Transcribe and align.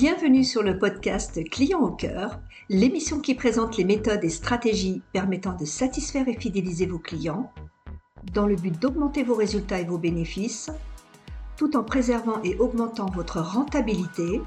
Bienvenue 0.00 0.44
sur 0.44 0.62
le 0.62 0.78
podcast 0.78 1.42
Client 1.50 1.80
au 1.80 1.90
cœur, 1.90 2.38
l'émission 2.68 3.18
qui 3.18 3.34
présente 3.34 3.76
les 3.76 3.82
méthodes 3.82 4.22
et 4.22 4.28
stratégies 4.28 5.02
permettant 5.12 5.56
de 5.56 5.64
satisfaire 5.64 6.28
et 6.28 6.38
fidéliser 6.38 6.86
vos 6.86 7.00
clients 7.00 7.52
dans 8.32 8.46
le 8.46 8.54
but 8.54 8.78
d'augmenter 8.78 9.24
vos 9.24 9.34
résultats 9.34 9.80
et 9.80 9.84
vos 9.84 9.98
bénéfices, 9.98 10.70
tout 11.56 11.76
en 11.76 11.82
préservant 11.82 12.40
et 12.44 12.56
augmentant 12.58 13.06
votre 13.06 13.40
rentabilité 13.40 14.40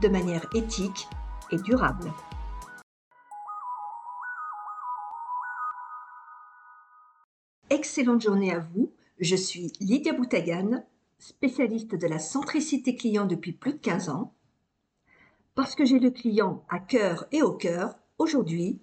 de 0.00 0.08
manière 0.08 0.46
éthique 0.54 1.08
et 1.50 1.56
durable. 1.56 2.12
Excellente 7.70 8.22
journée 8.22 8.54
à 8.54 8.60
vous. 8.60 8.92
Je 9.18 9.34
suis 9.34 9.72
Lydia 9.80 10.12
Boutagan, 10.12 10.84
spécialiste 11.18 11.96
de 11.96 12.06
la 12.06 12.20
centricité 12.20 12.94
client 12.94 13.26
depuis 13.26 13.50
plus 13.50 13.72
de 13.72 13.78
15 13.78 14.08
ans 14.08 14.32
parce 15.54 15.74
que 15.74 15.84
j'ai 15.84 15.98
le 15.98 16.10
client 16.10 16.64
à 16.68 16.78
cœur 16.78 17.26
et 17.32 17.42
au 17.42 17.52
cœur, 17.52 17.98
aujourd'hui, 18.18 18.78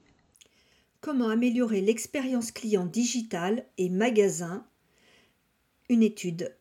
comment 1.02 1.30
améliorer 1.30 1.82
l'expérience 1.82 2.52
client 2.52 2.86
digitale 2.86 3.66
et 3.78 3.90
magasin? 3.90 4.66
Une 5.90 6.04
étude. 6.04 6.55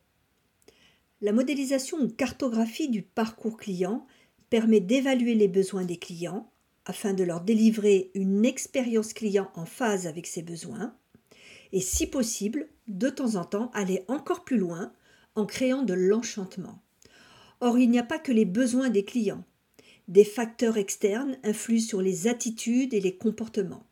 La 1.21 1.31
modélisation 1.31 1.99
ou 1.99 2.07
cartographie 2.07 2.89
du 2.89 3.03
parcours 3.03 3.57
client 3.57 4.07
permet 4.49 4.79
d'évaluer 4.79 5.35
les 5.35 5.47
besoins 5.47 5.85
des 5.85 5.97
clients 5.97 6.51
afin 6.85 7.13
de 7.13 7.23
leur 7.23 7.41
délivrer 7.41 8.09
une 8.15 8.45
expérience 8.45 9.13
client 9.13 9.51
en 9.53 9.65
phase 9.65 10.07
avec 10.07 10.25
ses 10.25 10.41
besoins 10.41 10.95
et 11.71 11.81
si 11.81 12.07
possible, 12.07 12.67
de 12.87 13.09
temps 13.09 13.35
en 13.35 13.45
temps, 13.45 13.69
aller 13.75 14.03
encore 14.07 14.43
plus 14.43 14.57
loin 14.57 14.91
en 15.35 15.45
créant 15.45 15.83
de 15.83 15.93
l'enchantement. 15.93 16.81
Or, 17.61 17.77
il 17.77 17.91
n'y 17.91 17.99
a 17.99 18.03
pas 18.03 18.17
que 18.17 18.31
les 18.31 18.45
besoins 18.45 18.89
des 18.89 19.05
clients 19.05 19.43
des 20.09 20.25
facteurs 20.25 20.77
externes 20.77 21.37
influent 21.43 21.79
sur 21.79 22.01
les 22.01 22.27
attitudes 22.27 22.93
et 22.93 22.99
les 22.99 23.15
comportements. 23.15 23.85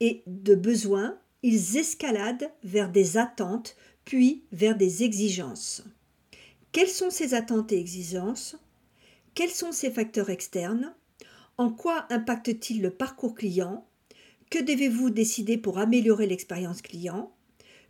Et 0.00 0.22
de 0.26 0.54
besoin, 0.54 1.18
ils 1.42 1.78
escaladent 1.78 2.50
vers 2.62 2.90
des 2.90 3.16
attentes, 3.16 3.76
puis 4.04 4.44
vers 4.52 4.76
des 4.76 5.02
exigences. 5.02 5.82
Quelles 6.72 6.88
sont 6.88 7.10
ces 7.10 7.34
attentes 7.34 7.72
et 7.72 7.80
exigences? 7.80 8.56
Quels 9.34 9.50
sont 9.50 9.72
ces 9.72 9.90
facteurs 9.90 10.30
externes? 10.30 10.94
En 11.56 11.70
quoi 11.70 12.06
impactent-ils 12.10 12.82
le 12.82 12.90
parcours 12.90 13.34
client? 13.34 13.86
Que 14.50 14.62
devez-vous 14.62 15.10
décider 15.10 15.56
pour 15.56 15.78
améliorer 15.78 16.26
l'expérience 16.26 16.82
client? 16.82 17.32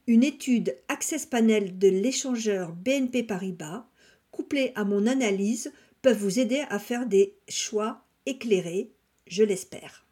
Une 0.07 0.23
étude 0.23 0.77
Access 0.89 1.27
Panel 1.27 1.79
de 1.79 1.89
l'échangeur 1.89 2.73
BNP 2.73 3.25
Paribas, 3.25 3.87
couplée 4.31 4.71
à 4.77 4.85
mon 4.85 5.07
analyse, 5.09 5.73
vous 6.13 6.39
aider 6.39 6.65
à 6.69 6.79
faire 6.79 7.07
des 7.07 7.37
choix 7.49 8.05
éclairés, 8.27 8.93
je 9.27 9.43
l'espère. 9.43 10.07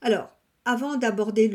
Alors, 0.00 0.30
avant 0.64 0.96
d'aborder 0.96 1.48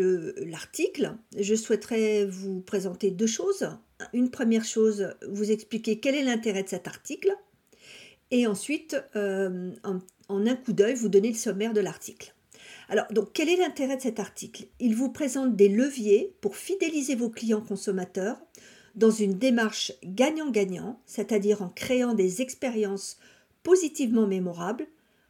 l'article, 0.45 1.15
je 1.37 1.55
souhaiterais 1.55 2.25
vous 2.25 2.61
présenter 2.61 3.11
deux 3.11 3.27
choses. 3.27 3.69
Une 4.13 4.29
première 4.29 4.65
chose, 4.65 5.15
vous 5.27 5.51
expliquer 5.51 5.99
quel 5.99 6.15
est 6.15 6.23
l'intérêt 6.23 6.63
de 6.63 6.69
cet 6.69 6.87
article. 6.87 7.35
Et 8.31 8.47
ensuite, 8.47 8.97
euh, 9.15 9.71
en, 9.83 9.99
en, 10.27 10.45
un 10.45 10.55
coup 10.55 10.73
d'œil, 10.73 10.95
vous 10.95 11.09
donner 11.09 11.29
le 11.29 11.35
sommaire 11.35 11.73
de 11.73 11.81
l'article. 11.81 12.33
Alors, 12.89 13.05
donc, 13.11 13.29
quel 13.33 13.49
est 13.49 13.57
l'intérêt 13.57 13.97
de 13.97 14.01
cet 14.01 14.19
article? 14.19 14.65
Il 14.79 14.95
vous 14.95 15.09
présente 15.09 15.55
des 15.55 15.69
leviers 15.69 16.35
pour 16.41 16.55
fidéliser 16.55 17.15
vos 17.15 17.29
clients 17.29 17.61
consommateurs 17.61 18.37
dans 18.95 19.11
une 19.11 19.37
démarche 19.37 19.91
gagnant-gagnant, 20.03 20.99
c'est-à-dire 21.05 21.61
en 21.61 21.69
créant 21.69 22.13
des 22.13 22.41
expériences 22.41 23.17
positivement 23.63 24.27
mémorables, 24.27 24.87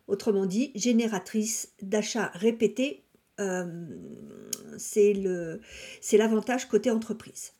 autrement 0.08 0.46
dit 0.46 0.72
génératrices 0.76 1.74
d'achats 1.82 2.32
répétés. 2.34 3.04
Euh, 3.40 3.86
c'est 4.78 5.14
l'avantage 6.14 6.68
côté 6.68 6.92
entreprise. 6.92 7.54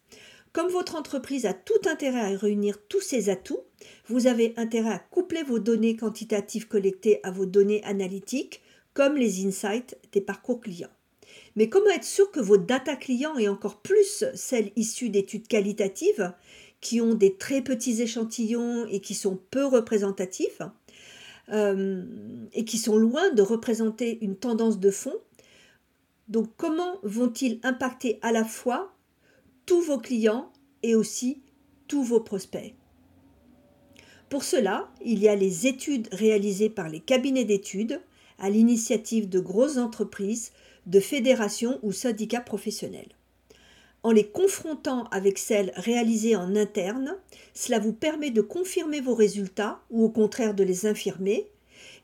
Comme 0.56 0.72
votre 0.72 0.96
entreprise 0.96 1.46
a 1.46 1.54
tout 1.54 1.90
intérêt 1.90 2.34
à 2.34 2.38
réunir 2.38 2.78
tous 2.88 3.02
ses 3.02 3.30
atouts, 3.30 3.64
vous 4.08 4.28
avez 4.28 4.54
intérêt 4.56 4.94
à 4.94 5.00
coupler 5.00 5.44
vos 5.44 5.60
données 5.60 5.98
quantitatives 5.98 6.68
collectées 6.68 7.20
à 7.24 7.32
vos 7.32 7.46
données 7.46 7.84
analytiques, 7.84 8.62
comme 8.94 9.18
les 9.18 9.46
insights 9.46 9.98
des 10.14 10.22
parcours 10.22 10.62
clients. 10.62 10.88
Mais 11.56 11.70
comment 11.70 11.90
être 11.90 12.04
sûr 12.04 12.32
que 12.32 12.40
vos 12.40 12.58
data 12.58 12.96
clients 12.96 13.38
et 13.38 13.48
encore 13.48 13.82
plus 13.82 14.26
celles 14.34 14.72
issues 14.76 15.10
d'études 15.10 15.48
qualitatives, 15.48 16.34
qui 16.82 17.02
ont 17.02 17.14
des 17.14 17.36
très 17.38 17.62
petits 17.62 18.02
échantillons 18.02 18.86
et 18.88 19.00
qui 19.00 19.16
sont 19.16 19.40
peu 19.50 19.66
représentatifs, 19.66 20.62
euh, 21.50 22.04
et 22.54 22.66
qui 22.66 22.78
sont 22.78 22.98
loin 22.98 23.32
de 23.32 23.42
représenter 23.42 24.18
une 24.22 24.36
tendance 24.36 24.80
de 24.80 24.92
fond, 24.92 25.16
donc 26.28 26.50
comment 26.58 27.00
vont-ils 27.04 27.60
impacter 27.64 28.20
à 28.22 28.32
la 28.32 28.44
fois 28.44 28.94
tous 29.66 29.82
vos 29.82 30.00
clients 30.00 30.52
et 30.84 30.96
aussi 30.96 31.42
tous 31.88 32.04
vos 32.04 32.20
prospects? 32.20 32.74
Pour 34.30 34.44
cela, 34.44 34.92
il 35.04 35.20
y 35.20 35.30
a 35.30 35.36
les 35.36 35.68
études 35.68 36.08
réalisées 36.12 36.70
par 36.70 36.90
les 36.90 37.00
cabinets 37.00 37.46
d'études 37.46 38.02
à 38.40 38.50
l'initiative 38.50 39.30
de 39.30 39.40
grosses 39.40 39.78
entreprises 39.78 40.52
de 40.86 41.00
fédérations 41.00 41.80
ou 41.82 41.92
syndicats 41.92 42.42
professionnels. 42.42 43.16
En 44.04 44.12
les 44.12 44.28
confrontant 44.28 45.06
avec 45.06 45.40
celles 45.40 45.72
réalisées 45.76 46.36
en 46.36 46.56
interne, 46.56 47.18
cela 47.54 47.80
vous 47.80 47.94
permet 47.94 48.30
de 48.30 48.42
confirmer 48.42 49.02
vos 49.02 49.16
résultats 49.16 49.82
ou 49.90 50.04
au 50.04 50.10
contraire 50.10 50.54
de 50.54 50.64
les 50.64 50.86
infirmer 50.86 51.48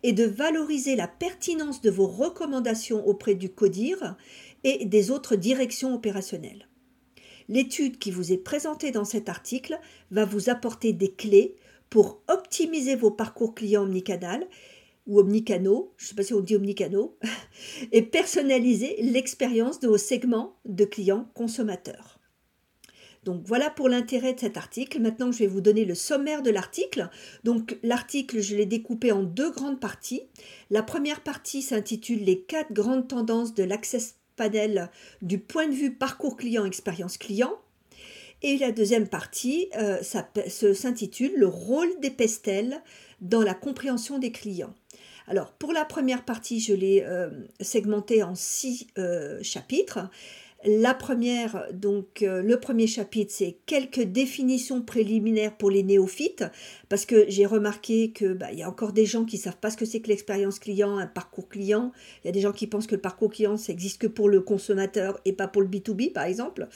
et 0.02 0.14
de 0.14 0.24
valoriser 0.24 0.96
la 0.96 1.08
pertinence 1.08 1.82
de 1.82 1.92
vos 1.92 2.08
recommandations 2.08 3.06
auprès 3.08 3.36
du 3.36 3.50
CODIR 3.50 4.16
et 4.64 4.86
des 4.86 5.12
autres 5.12 5.36
directions 5.36 5.94
opérationnelles. 5.94 6.68
L'étude 7.50 8.00
qui 8.00 8.12
vous 8.12 8.32
est 8.32 8.38
présentée 8.38 8.92
dans 8.92 9.06
cet 9.06 9.30
article 9.30 9.80
va 10.10 10.26
vous 10.26 10.50
apporter 10.50 10.94
des 10.94 11.12
clés 11.12 11.56
pour 11.90 12.22
optimiser 12.30 12.96
vos 12.96 13.12
parcours 13.12 13.54
clients 13.54 13.84
omnicanal 13.84 14.48
ou 15.08 15.20
omnicano, 15.20 15.94
je 15.98 16.06
ne 16.06 16.10
sais 16.10 16.16
pas 16.16 16.24
si 16.24 16.34
on 16.34 16.42
dit 16.42 16.56
omnicano, 16.56 17.18
et 17.92 18.02
personnaliser 18.02 19.02
l'expérience 19.02 19.80
de 19.80 19.88
vos 19.88 19.98
segments 19.98 20.58
de 20.66 20.86
clients 20.86 21.30
consommateurs. 21.34 22.20
Donc 23.24 23.44
voilà 23.46 23.70
pour 23.70 23.88
l'intérêt 23.88 24.34
de 24.34 24.40
cet 24.40 24.58
article. 24.58 25.00
Maintenant, 25.00 25.32
je 25.32 25.40
vais 25.40 25.48
vous 25.48 25.62
donner 25.62 25.86
le 25.86 25.94
sommaire 25.94 26.42
de 26.42 26.50
l'article. 26.50 27.10
Donc 27.44 27.78
l'article, 27.84 28.40
je 28.40 28.56
l'ai 28.56 28.66
découpé 28.66 29.12
en 29.12 29.22
deux 29.22 29.52
grandes 29.52 29.80
parties. 29.80 30.24
La 30.72 30.82
première 30.82 31.22
partie 31.22 31.62
s'intitule 31.62 32.24
Les 32.24 32.42
quatre 32.42 32.74
grandes 32.74 33.08
tendances 33.08 33.54
de 33.54 33.64
l'Access 33.64 34.16
Panel 34.36 34.90
du 35.22 35.38
point 35.38 35.68
de 35.68 35.74
vue 35.74 35.94
parcours 35.94 36.36
client, 36.36 36.66
expérience 36.66 37.18
client. 37.18 37.54
Et 38.42 38.58
la 38.58 38.72
deuxième 38.72 39.08
partie 39.08 39.70
euh, 39.78 40.02
s'intitule 40.02 41.34
Le 41.38 41.46
rôle 41.46 42.00
des 42.00 42.10
pestels 42.10 42.82
dans 43.20 43.44
la 43.44 43.54
compréhension 43.54 44.18
des 44.18 44.32
clients. 44.32 44.74
Alors, 45.28 45.52
pour 45.52 45.74
la 45.74 45.86
première 45.86 46.26
partie, 46.26 46.60
je 46.60 46.74
l'ai 46.74 47.04
euh, 47.06 47.30
segmentée 47.60 48.24
en 48.24 48.36
six 48.36 48.88
euh, 48.98 49.40
chapitres. 49.42 50.10
La 50.64 50.94
première, 50.94 51.66
donc 51.74 52.22
euh, 52.22 52.44
le 52.44 52.60
premier 52.60 52.86
chapitre, 52.86 53.34
c'est 53.36 53.58
quelques 53.66 54.04
définitions 54.04 54.84
préliminaires 54.84 55.58
pour 55.58 55.72
les 55.72 55.82
néophytes, 55.82 56.44
parce 56.88 57.08
que 57.08 57.26
j'ai 57.30 57.48
remarqué 57.48 58.12
que 58.12 58.34
bah, 58.34 58.52
y 58.52 58.62
a 58.62 58.70
encore 58.70 58.94
des 58.94 59.08
gens 59.08 59.26
qui 59.26 59.40
savent 59.40 59.58
pas 59.58 59.72
ce 59.72 59.78
que 59.78 59.86
c'est 59.86 60.02
que 60.02 60.10
l'expérience 60.10 60.60
client, 60.60 61.00
un 61.00 61.08
parcours 61.08 61.50
client. 61.50 61.92
Il 62.24 62.28
y 62.28 62.30
a 62.30 62.32
des 62.32 62.42
gens 62.42 62.52
qui 62.52 62.68
pensent 62.68 62.86
que 62.86 62.94
le 62.94 63.02
parcours 63.02 63.32
client, 63.32 63.58
ça 63.58 63.72
existe 63.72 64.00
que 64.00 64.08
pour 64.08 64.30
le 64.30 64.40
consommateur 64.42 65.20
et 65.26 65.34
pas 65.34 65.48
pour 65.48 65.64
le 65.64 65.68
B2B, 65.68 66.14
par 66.14 66.26
exemple, 66.26 66.68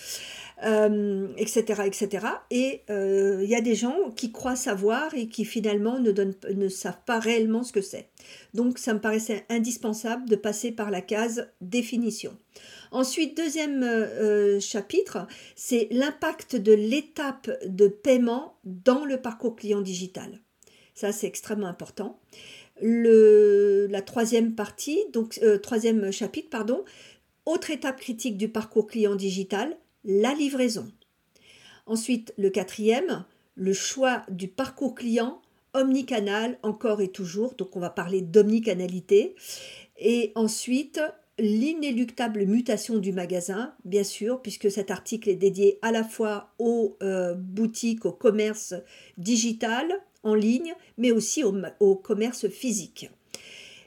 etc., 0.66 1.84
etc. 1.86 2.28
Et 2.50 2.82
il 2.90 3.48
y 3.48 3.56
a 3.56 3.62
des 3.62 3.76
gens 3.76 4.12
qui 4.16 4.32
croient 4.32 4.56
savoir 4.56 5.14
et 5.14 5.28
qui 5.28 5.46
finalement 5.46 6.00
ne, 6.00 6.70
savent 6.70 7.04
pas 7.06 7.20
réellement 7.20 7.64
ce 7.64 7.72
que 7.72 7.82
c'est. 7.82 8.10
Donc, 8.54 8.80
ça 8.80 8.94
me 8.94 9.00
paraissait 9.00 9.46
indispensable 9.50 10.28
de 10.28 10.36
passer 10.36 10.72
par 10.72 10.92
la 10.92 11.02
case 11.02 11.48
définition. 11.62 12.36
Ensuite, 12.92 13.36
deuxième 13.36 13.84
euh, 13.84 14.60
chapitre, 14.60 15.28
c'est 15.56 15.88
l'impact 15.92 16.56
de 16.56 16.74
l'étape 16.74 17.52
de 17.66 17.88
paiement 17.88 18.56
dans 18.64 19.06
le 19.06 19.18
parcours 19.18 19.56
client 19.56 19.82
digital. 19.82 20.40
Ça, 20.94 21.12
c'est 21.12 21.28
extrêmement 21.28 21.68
important. 21.68 22.20
Le, 22.82 23.88
la 23.90 24.02
troisième 24.02 24.56
partie, 24.56 25.00
donc 25.12 25.40
euh, 25.44 25.58
troisième 25.58 26.12
chapitre, 26.12 26.50
pardon, 26.50 26.84
autre 27.46 27.70
étape 27.70 28.00
critique 28.00 28.38
du 28.38 28.50
parcours 28.50 28.88
client 28.88 29.16
digital, 29.16 29.78
la 30.06 30.34
livraison. 30.34 30.92
Ensuite, 31.86 32.34
le 32.38 32.50
quatrième, 32.50 33.26
le 33.56 33.74
choix 33.74 34.24
du 34.30 34.48
parcours 34.48 34.96
client 34.96 35.42
omnicanal 35.74 36.58
encore 36.64 37.02
et 37.02 37.10
toujours, 37.10 37.56
donc 37.56 37.76
on 37.76 37.80
va 37.80 37.90
parler 37.90 38.22
d'omnicanalité. 38.22 39.36
Et 39.98 40.32
ensuite, 40.36 41.02
l'inéluctable 41.38 42.46
mutation 42.46 42.98
du 42.98 43.12
magasin, 43.12 43.74
bien 43.84 44.04
sûr, 44.04 44.42
puisque 44.42 44.72
cet 44.72 44.90
article 44.90 45.30
est 45.30 45.36
dédié 45.36 45.80
à 45.82 45.92
la 45.92 46.04
fois 46.04 46.54
aux 46.60 46.98
euh, 47.04 47.36
boutiques, 47.36 48.06
au 48.06 48.12
commerce 48.12 48.74
digital, 49.18 49.86
en 50.24 50.34
ligne, 50.34 50.74
mais 50.98 51.12
aussi 51.12 51.44
au, 51.44 51.96
commerce 51.96 52.50
physique. 52.50 53.10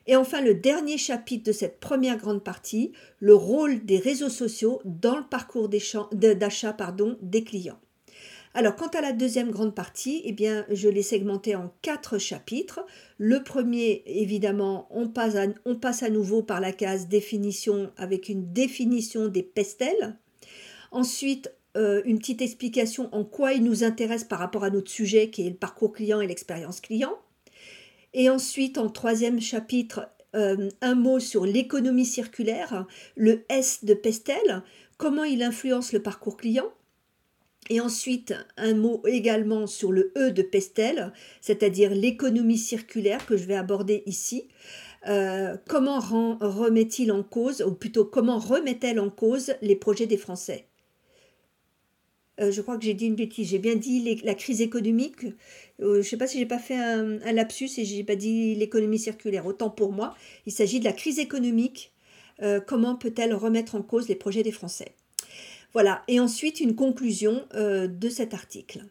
Et 0.08 0.16
enfin, 0.16 0.40
le 0.40 0.54
dernier 0.54 0.96
chapitre 0.96 1.44
de 1.44 1.52
cette 1.52 1.80
première 1.80 2.16
grande 2.16 2.42
partie, 2.42 2.92
le 3.20 3.34
rôle 3.34 3.84
des 3.84 3.98
réseaux 3.98 4.30
sociaux 4.30 4.80
dans 4.86 5.18
le 5.18 5.24
parcours 5.24 5.68
d'achat 5.68 6.08
des 7.20 7.44
clients. 7.44 7.78
Alors, 8.54 8.74
quant 8.74 8.88
à 8.88 9.02
la 9.02 9.12
deuxième 9.12 9.50
grande 9.50 9.74
partie, 9.74 10.22
eh 10.24 10.34
je 10.70 10.88
l'ai 10.88 11.02
segmentée 11.02 11.54
en 11.54 11.74
quatre 11.82 12.16
chapitres. 12.16 12.80
Le 13.18 13.42
premier, 13.44 14.02
évidemment, 14.06 14.88
on 14.90 15.08
passe 15.08 15.36
à, 15.36 15.44
on 15.66 15.76
passe 15.76 16.02
à 16.02 16.08
nouveau 16.08 16.42
par 16.42 16.60
la 16.60 16.72
case 16.72 17.08
définition 17.08 17.92
avec 17.98 18.30
une 18.30 18.50
définition 18.50 19.28
des 19.28 19.42
pestels. 19.42 20.16
Ensuite, 20.90 21.52
euh, 21.76 22.00
une 22.06 22.18
petite 22.18 22.40
explication 22.40 23.10
en 23.12 23.24
quoi 23.24 23.52
il 23.52 23.62
nous 23.62 23.84
intéresse 23.84 24.24
par 24.24 24.38
rapport 24.38 24.64
à 24.64 24.70
notre 24.70 24.90
sujet 24.90 25.28
qui 25.28 25.46
est 25.46 25.50
le 25.50 25.56
parcours 25.56 25.92
client 25.92 26.22
et 26.22 26.26
l'expérience 26.26 26.80
client. 26.80 27.18
Et 28.14 28.30
ensuite, 28.30 28.78
en 28.78 28.88
troisième 28.88 29.40
chapitre, 29.40 30.08
euh, 30.34 30.68
un 30.80 30.94
mot 30.94 31.20
sur 31.20 31.44
l'économie 31.46 32.06
circulaire, 32.06 32.86
le 33.16 33.44
S 33.48 33.84
de 33.84 33.94
Pestel, 33.94 34.62
comment 34.96 35.24
il 35.24 35.42
influence 35.42 35.92
le 35.92 36.02
parcours 36.02 36.36
client. 36.36 36.70
Et 37.70 37.80
ensuite, 37.80 38.34
un 38.56 38.74
mot 38.74 39.02
également 39.06 39.66
sur 39.66 39.92
le 39.92 40.12
E 40.16 40.30
de 40.30 40.42
Pestel, 40.42 41.12
c'est-à-dire 41.40 41.90
l'économie 41.90 42.58
circulaire 42.58 43.26
que 43.26 43.36
je 43.36 43.44
vais 43.44 43.56
aborder 43.56 44.02
ici. 44.06 44.48
Euh, 45.06 45.56
comment 45.68 46.00
remet-il 46.00 47.12
en 47.12 47.22
cause, 47.22 47.62
ou 47.62 47.72
plutôt 47.72 48.04
comment 48.04 48.38
remet-elle 48.38 49.00
en 49.00 49.10
cause 49.10 49.54
les 49.60 49.76
projets 49.76 50.06
des 50.06 50.16
Français? 50.16 50.67
Euh, 52.40 52.50
je 52.50 52.60
crois 52.60 52.78
que 52.78 52.84
j'ai 52.84 52.94
dit 52.94 53.06
une 53.06 53.14
bêtise, 53.14 53.48
j'ai 53.48 53.58
bien 53.58 53.74
dit 53.74 54.20
la 54.24 54.34
crise 54.34 54.60
économique. 54.60 55.24
Euh, 55.80 55.94
je 55.94 55.98
ne 55.98 56.02
sais 56.02 56.16
pas 56.16 56.26
si 56.26 56.38
j'ai 56.38 56.46
pas 56.46 56.58
fait 56.58 56.76
un, 56.76 57.32
lapsus 57.32 57.70
et 57.78 57.84
j'ai 57.84 58.04
pas 58.04 58.16
dit 58.16 58.54
l'économie 58.54 58.98
circulaire. 58.98 59.46
Autant 59.46 59.70
pour 59.70 59.92
moi, 59.92 60.14
il 60.46 60.52
s'agit 60.52 60.80
de 60.80 60.84
la 60.84 60.92
crise 60.92 61.18
économique. 61.18 61.92
comment 62.66 62.94
peut-elle 62.94 63.34
remettre 63.34 63.74
en 63.74 63.82
cause 63.82 64.08
les 64.08 64.14
projets 64.14 64.44
des 64.44 64.52
Français? 64.52 64.94
Voilà, 65.72 66.02
et 66.08 66.18
ensuite 66.18 66.60
une 66.60 66.74
conclusion 66.74 67.46
euh, 67.54 67.86
de 67.88 68.08
cet 68.08 68.32
article. 68.32 68.84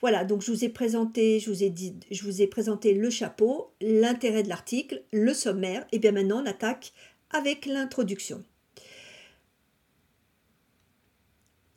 Voilà, 0.00 0.24
donc 0.24 0.42
je 0.42 0.50
vous 0.50 0.64
ai 0.64 0.68
présenté, 0.68 1.38
je 1.38 1.50
vous 1.50 1.62
ai 1.62 1.70
dit, 1.70 1.94
je 2.10 2.22
vous 2.24 2.42
ai 2.42 2.46
présenté 2.46 2.94
le 2.94 3.10
chapeau, 3.10 3.72
l'intérêt 3.80 4.42
de 4.42 4.48
l'article, 4.48 5.02
le 5.12 5.34
sommaire, 5.34 5.86
et 5.92 5.98
bien 5.98 6.12
maintenant 6.12 6.42
on 6.42 6.46
attaque 6.46 6.92
avec 7.30 7.66
l'introduction. 7.66 8.42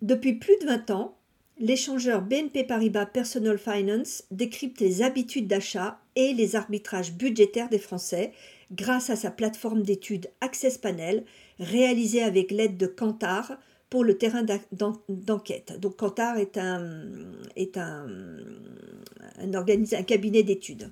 Depuis 0.02 0.34
plus 0.34 0.58
de 0.62 0.66
20 0.66 0.92
ans, 0.92 1.18
l'échangeur 1.60 2.22
BNP 2.22 2.64
Paribas 2.64 3.06
Personal 3.06 3.58
Finance 3.58 4.24
décrypte 4.32 4.80
les 4.80 5.02
habitudes 5.02 5.48
d'achat 5.48 6.00
et 6.16 6.34
les 6.34 6.56
arbitrages 6.56 7.14
budgétaires 7.14 7.70
des 7.70 7.80
Français 7.80 8.32
grâce 8.72 9.10
à 9.10 9.16
sa 9.16 9.32
plateforme 9.32 9.82
d'études 9.82 10.30
Access 10.42 10.78
Panel 10.78 11.24
réalisée 11.60 12.22
avec 12.22 12.52
l'aide 12.52 12.78
de 12.78 12.88
Kantar, 12.88 13.58
pour 13.90 14.04
le 14.04 14.18
terrain 14.18 14.46
d'enquête. 15.10 15.80
Donc 15.80 15.98
Kantar 15.98 16.38
est 16.38 16.58
un, 16.58 17.08
est 17.56 17.78
un, 17.78 18.08
un, 19.40 19.54
un 19.54 20.04
cabinet 20.04 20.44
d'études. 20.44 20.92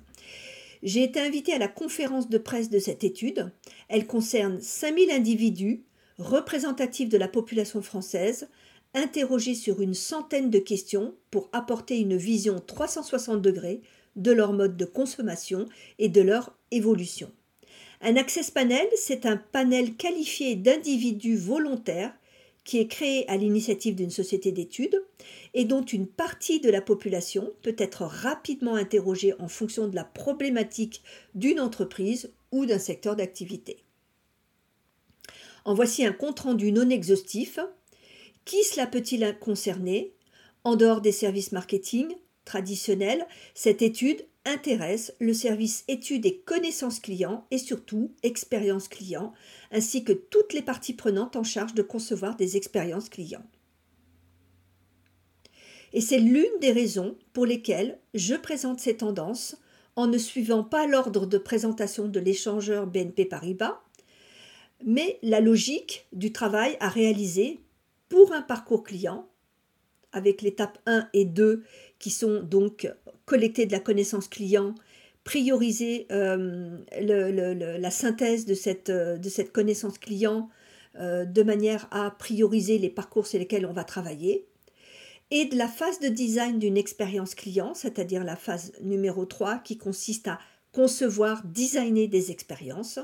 J'ai 0.82 1.02
été 1.02 1.20
invitée 1.20 1.52
à 1.52 1.58
la 1.58 1.68
conférence 1.68 2.28
de 2.28 2.38
presse 2.38 2.70
de 2.70 2.78
cette 2.78 3.04
étude. 3.04 3.50
Elle 3.88 4.06
concerne 4.06 4.60
5000 4.60 5.10
individus 5.10 5.82
représentatifs 6.18 7.08
de 7.08 7.18
la 7.18 7.28
population 7.28 7.82
française, 7.82 8.48
interrogés 8.96 9.54
sur 9.54 9.80
une 9.80 9.94
centaine 9.94 10.50
de 10.50 10.58
questions 10.58 11.14
pour 11.30 11.48
apporter 11.52 11.98
une 11.98 12.16
vision 12.16 12.60
360 12.66 13.40
degrés 13.40 13.82
de 14.16 14.32
leur 14.32 14.52
mode 14.52 14.76
de 14.76 14.86
consommation 14.86 15.66
et 15.98 16.08
de 16.08 16.22
leur 16.22 16.56
évolution. 16.70 17.30
Un 18.00 18.16
access 18.16 18.50
panel, 18.50 18.86
c'est 18.96 19.26
un 19.26 19.36
panel 19.36 19.94
qualifié 19.94 20.56
d'individus 20.56 21.36
volontaires 21.36 22.14
qui 22.64 22.78
est 22.78 22.88
créé 22.88 23.28
à 23.28 23.36
l'initiative 23.36 23.94
d'une 23.94 24.10
société 24.10 24.50
d'études 24.50 25.00
et 25.54 25.64
dont 25.64 25.84
une 25.84 26.08
partie 26.08 26.60
de 26.60 26.68
la 26.68 26.82
population 26.82 27.52
peut 27.62 27.76
être 27.78 28.02
rapidement 28.02 28.74
interrogée 28.74 29.34
en 29.38 29.48
fonction 29.48 29.86
de 29.86 29.94
la 29.94 30.04
problématique 30.04 31.02
d'une 31.34 31.60
entreprise 31.60 32.32
ou 32.50 32.66
d'un 32.66 32.80
secteur 32.80 33.14
d'activité. 33.14 33.84
En 35.64 35.74
voici 35.74 36.04
un 36.04 36.12
compte-rendu 36.12 36.72
non 36.72 36.90
exhaustif. 36.90 37.58
Qui 38.46 38.62
cela 38.62 38.86
peut-il 38.86 39.36
concerner? 39.40 40.14
En 40.62 40.76
dehors 40.76 41.00
des 41.00 41.12
services 41.12 41.50
marketing 41.52 42.14
traditionnels, 42.44 43.26
cette 43.54 43.82
étude 43.82 44.24
intéresse 44.44 45.12
le 45.18 45.34
service 45.34 45.84
études 45.88 46.26
et 46.26 46.38
connaissances 46.38 47.00
clients 47.00 47.44
et 47.50 47.58
surtout 47.58 48.14
expérience 48.22 48.86
client, 48.86 49.32
ainsi 49.72 50.04
que 50.04 50.12
toutes 50.12 50.52
les 50.52 50.62
parties 50.62 50.94
prenantes 50.94 51.34
en 51.34 51.42
charge 51.42 51.74
de 51.74 51.82
concevoir 51.82 52.36
des 52.36 52.56
expériences 52.56 53.08
clients. 53.08 53.44
Et 55.92 56.00
c'est 56.00 56.20
l'une 56.20 56.60
des 56.60 56.70
raisons 56.70 57.18
pour 57.32 57.46
lesquelles 57.46 57.98
je 58.14 58.36
présente 58.36 58.78
ces 58.78 58.96
tendances 58.96 59.56
en 59.96 60.06
ne 60.06 60.18
suivant 60.18 60.62
pas 60.62 60.86
l'ordre 60.86 61.26
de 61.26 61.38
présentation 61.38 62.06
de 62.06 62.20
l'échangeur 62.20 62.86
BNP 62.86 63.24
Paribas, 63.24 63.80
mais 64.84 65.18
la 65.22 65.40
logique 65.40 66.06
du 66.12 66.32
travail 66.32 66.76
à 66.78 66.88
réaliser 66.88 67.60
pour 68.08 68.32
un 68.32 68.42
parcours 68.42 68.84
client, 68.84 69.28
avec 70.12 70.42
l'étape 70.42 70.78
1 70.86 71.08
et 71.12 71.24
2 71.24 71.62
qui 71.98 72.10
sont 72.10 72.42
donc 72.42 72.90
collecter 73.26 73.66
de 73.66 73.72
la 73.72 73.80
connaissance 73.80 74.28
client, 74.28 74.74
prioriser 75.24 76.06
euh, 76.12 76.78
la 77.00 77.90
synthèse 77.90 78.46
de 78.46 78.54
cette, 78.54 78.90
euh, 78.90 79.18
connaissance 79.52 79.98
client 79.98 80.48
euh, 80.98 81.24
de 81.24 81.42
manière 81.42 81.88
à 81.90 82.12
prioriser 82.12 82.78
les 82.78 82.88
parcours 82.88 83.26
sur 83.26 83.38
lesquels 83.38 83.66
on 83.66 83.72
va 83.72 83.84
travailler, 83.84 84.46
et 85.32 85.46
de 85.46 85.56
la 85.56 85.66
phase 85.66 85.98
de 85.98 86.06
design 86.06 86.60
d'une 86.60 86.76
expérience 86.76 87.34
client, 87.34 87.74
c'est-à-dire 87.74 88.22
la 88.22 88.36
phase 88.36 88.72
numéro 88.80 89.24
3 89.24 89.58
qui 89.58 89.76
consiste 89.76 90.28
à 90.28 90.38
concevoir, 90.72 91.42
designer 91.44 92.06
des 92.06 92.30
expériences, 92.30 93.00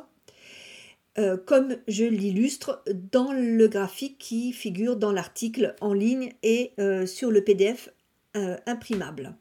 comme 1.46 1.76
je 1.88 2.04
l'illustre 2.04 2.82
dans 3.10 3.32
le 3.32 3.68
graphique 3.68 4.16
qui 4.18 4.52
figure 4.52 4.96
dans 4.96 5.12
l'article 5.12 5.74
en 5.80 5.92
ligne 5.92 6.32
et 6.42 6.72
sur 7.06 7.30
le 7.30 7.42
PDF 7.42 7.90
imprimable. 8.66 9.36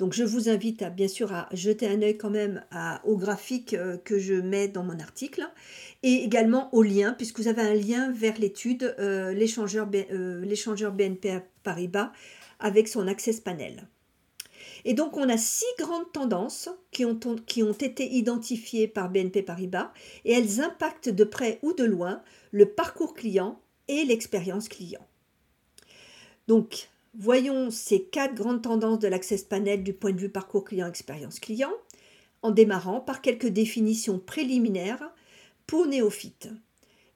Donc 0.00 0.14
je 0.14 0.24
vous 0.24 0.48
invite 0.48 0.82
bien 0.96 1.08
sûr 1.08 1.30
à 1.34 1.46
jeter 1.52 1.86
un 1.86 2.00
œil 2.00 2.16
quand 2.16 2.30
même 2.30 2.64
au 3.04 3.18
graphique 3.18 3.74
euh, 3.74 3.98
que 3.98 4.18
je 4.18 4.32
mets 4.32 4.66
dans 4.66 4.82
mon 4.82 4.98
article 4.98 5.46
et 6.02 6.24
également 6.24 6.74
au 6.74 6.82
lien 6.82 7.12
puisque 7.12 7.38
vous 7.38 7.48
avez 7.48 7.60
un 7.60 7.74
lien 7.74 8.10
vers 8.10 8.38
l'étude 8.38 8.94
euh, 8.98 9.30
euh, 9.30 10.40
l'échangeur 10.40 10.92
BNP 10.92 11.40
Paribas 11.62 12.12
avec 12.60 12.88
son 12.88 13.06
Access 13.08 13.40
Panel. 13.40 13.86
Et 14.84 14.94
donc 14.94 15.16
on 15.16 15.28
a 15.28 15.36
six 15.36 15.64
grandes 15.78 16.10
tendances 16.12 16.68
qui 16.90 17.04
ont, 17.04 17.72
été 17.72 18.10
identifiées 18.12 18.88
par 18.88 19.10
BNP 19.10 19.42
Paribas 19.42 19.92
et 20.24 20.32
elles 20.32 20.60
impactent 20.60 21.08
de 21.08 21.24
près 21.24 21.58
ou 21.62 21.72
de 21.72 21.84
loin 21.84 22.22
le 22.50 22.66
parcours 22.66 23.14
client 23.14 23.60
et 23.88 24.04
l'expérience 24.04 24.68
client. 24.68 25.06
Donc 26.48 26.88
Voyons 27.14 27.70
ces 27.70 28.04
quatre 28.04 28.36
grandes 28.36 28.62
tendances 28.62 29.00
de 29.00 29.08
l'Access 29.08 29.42
Panel 29.42 29.82
du 29.82 29.92
point 29.92 30.12
de 30.12 30.20
vue 30.20 30.28
parcours 30.28 30.64
client-expérience 30.64 31.40
client, 31.40 31.72
en 32.42 32.52
démarrant 32.52 33.00
par 33.00 33.20
quelques 33.20 33.48
définitions 33.48 34.20
préliminaires 34.20 35.12
pour 35.66 35.86
néophytes. 35.86 36.48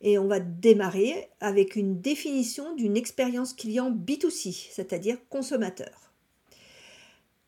Et 0.00 0.18
on 0.18 0.26
va 0.26 0.40
démarrer 0.40 1.30
avec 1.40 1.76
une 1.76 2.00
définition 2.00 2.74
d'une 2.74 2.96
expérience 2.96 3.54
client 3.54 3.92
B2C, 3.92 4.68
c'est-à-dire 4.72 5.16
consommateur. 5.28 6.12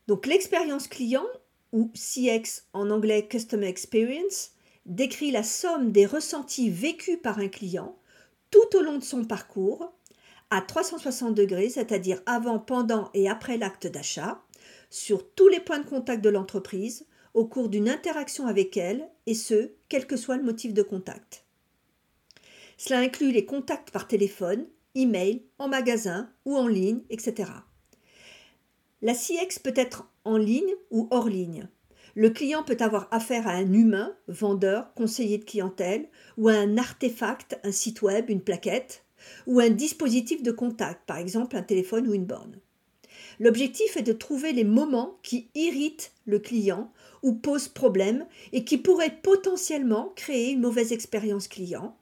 Donc 0.07 0.27
l'expérience 0.27 0.89
client, 0.89 1.27
ou 1.73 1.91
CX 1.95 2.65
en 2.73 2.91
anglais 2.91 3.27
Customer 3.27 3.67
Experience, 3.67 4.53
décrit 4.87 5.31
la 5.31 5.43
somme 5.43 5.91
des 5.91 6.07
ressentis 6.07 6.71
vécus 6.71 7.19
par 7.23 7.39
un 7.39 7.49
client 7.49 7.99
tout 8.51 8.77
au 8.77 8.83
long 8.83 8.99
de 8.99 9.05
son 9.05 9.25
parcours 9.25 9.93
à 10.51 10.61
360 10.61 11.35
degrés, 11.35 11.69
c'est-à-dire 11.69 12.23
avant, 12.25 12.61
pendant 12.61 13.11
et 13.15 13.29
après 13.29 13.57
l'acte 13.57 13.89
d'achat, 13.89 14.43
sur 14.91 15.29
tous 15.35 15.49
les 15.49 15.61
points 15.61 15.81
de 15.81 15.89
contact 15.89 16.23
de 16.23 16.29
l'entreprise 16.29 17.07
au 17.35 17.47
cours 17.47 17.69
d'une 17.69 17.89
interaction 17.89 18.47
avec 18.47 18.77
elle, 18.77 19.09
et 19.27 19.35
ce, 19.35 19.73
quel 19.89 20.07
que 20.07 20.17
soit 20.17 20.37
le 20.37 20.45
motif 20.45 20.73
de 20.73 20.83
contact. 20.83 21.45
Cela 22.79 23.01
inclut 23.01 23.33
les 23.33 23.45
contacts 23.45 23.91
par 23.91 24.07
téléphone, 24.07 24.67
email, 24.95 25.45
en 25.59 25.69
magasin 25.69 26.31
ou 26.45 26.57
en 26.57 26.67
ligne, 26.67 27.03
etc. 27.11 27.51
La 29.03 29.13
CX 29.13 29.59
peut 29.63 29.75
être 29.77 30.11
en 30.25 30.39
ligne 30.39 30.75
ou 30.91 31.07
hors 31.11 31.29
ligne. 31.29 31.69
Le 32.15 32.31
client 32.31 32.63
peut 32.63 32.79
avoir 32.81 33.09
affaire 33.11 33.47
à 33.47 33.53
un 33.53 33.73
humain, 33.75 34.17
vendeur, 34.27 34.95
conseiller 34.95 35.37
de 35.37 35.45
clientèle, 35.45 36.09
ou 36.39 36.49
à 36.49 36.55
un 36.55 36.79
artefact, 36.79 37.61
un 37.63 37.73
site 37.73 38.01
web, 38.01 38.31
une 38.31 38.41
plaquette, 38.41 39.05
ou 39.47 39.61
un 39.61 39.69
dispositif 39.69 40.43
de 40.43 40.51
contact, 40.51 41.03
par 41.07 41.19
exemple 41.19 41.57
un 41.57 41.63
téléphone 41.63 42.09
ou 42.09 42.15
une 42.15 42.25
borne. 42.25 42.59
L'objectif 43.39 43.99
est 43.99 44.03
de 44.03 44.15
trouver 44.15 44.55
les 44.55 44.65
moments 44.65 45.19
qui 45.23 45.51
irritent 45.55 46.13
le 46.25 46.39
client 46.39 46.91
ou 47.23 47.35
posent 47.35 47.69
problème 47.69 48.27
et 48.55 48.65
qui 48.65 48.79
pourraient 48.79 49.19
potentiellement 49.23 50.13
créer 50.17 50.53
une 50.53 50.61
mauvaise 50.61 50.93
expérience 50.93 51.49
client 51.49 51.99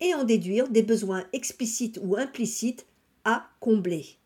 et 0.00 0.14
en 0.14 0.24
déduire 0.24 0.68
des 0.68 0.82
besoins 0.82 1.24
explicites 1.34 2.00
ou 2.02 2.16
implicites 2.16 2.86
à 3.24 3.50
combler. 3.60 4.18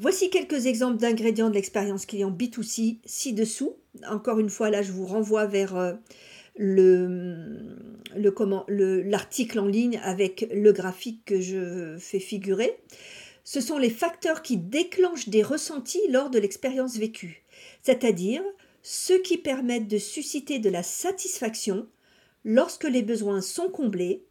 Voici 0.00 0.30
quelques 0.30 0.64
exemples 0.64 0.96
d'ingrédients 0.96 1.50
de 1.50 1.54
l'expérience 1.54 2.06
client 2.06 2.30
B2C 2.30 3.00
ci-dessous. 3.04 3.76
Encore 4.08 4.38
une 4.38 4.48
fois, 4.48 4.70
là, 4.70 4.80
je 4.80 4.92
vous 4.92 5.04
renvoie 5.04 5.44
vers 5.44 5.76
euh, 5.76 5.92
le, 6.56 7.76
l'article 8.14 9.58
en 9.58 9.66
ligne 9.66 10.00
avec 10.02 10.48
le 10.54 10.72
graphique 10.72 11.26
que 11.26 11.38
je 11.42 11.98
fais 11.98 12.18
figurer. 12.18 12.78
Ce 13.44 13.60
sont 13.60 13.76
les 13.76 13.90
facteurs 13.90 14.40
qui 14.40 14.56
déclenchent 14.56 15.28
des 15.28 15.42
ressentis 15.42 16.08
lors 16.08 16.30
de 16.30 16.38
l'expérience 16.38 16.96
vécue, 16.96 17.44
c'est-à-dire 17.82 18.42
ceux 18.80 19.20
qui 19.20 19.36
permettent 19.36 19.88
de 19.88 19.98
susciter 19.98 20.60
de 20.60 20.70
la 20.70 20.82
satisfaction 20.82 21.86
lorsque 22.46 22.88
les 22.88 23.02
besoins 23.02 23.42
sont 23.42 23.68
comblés 23.68 24.24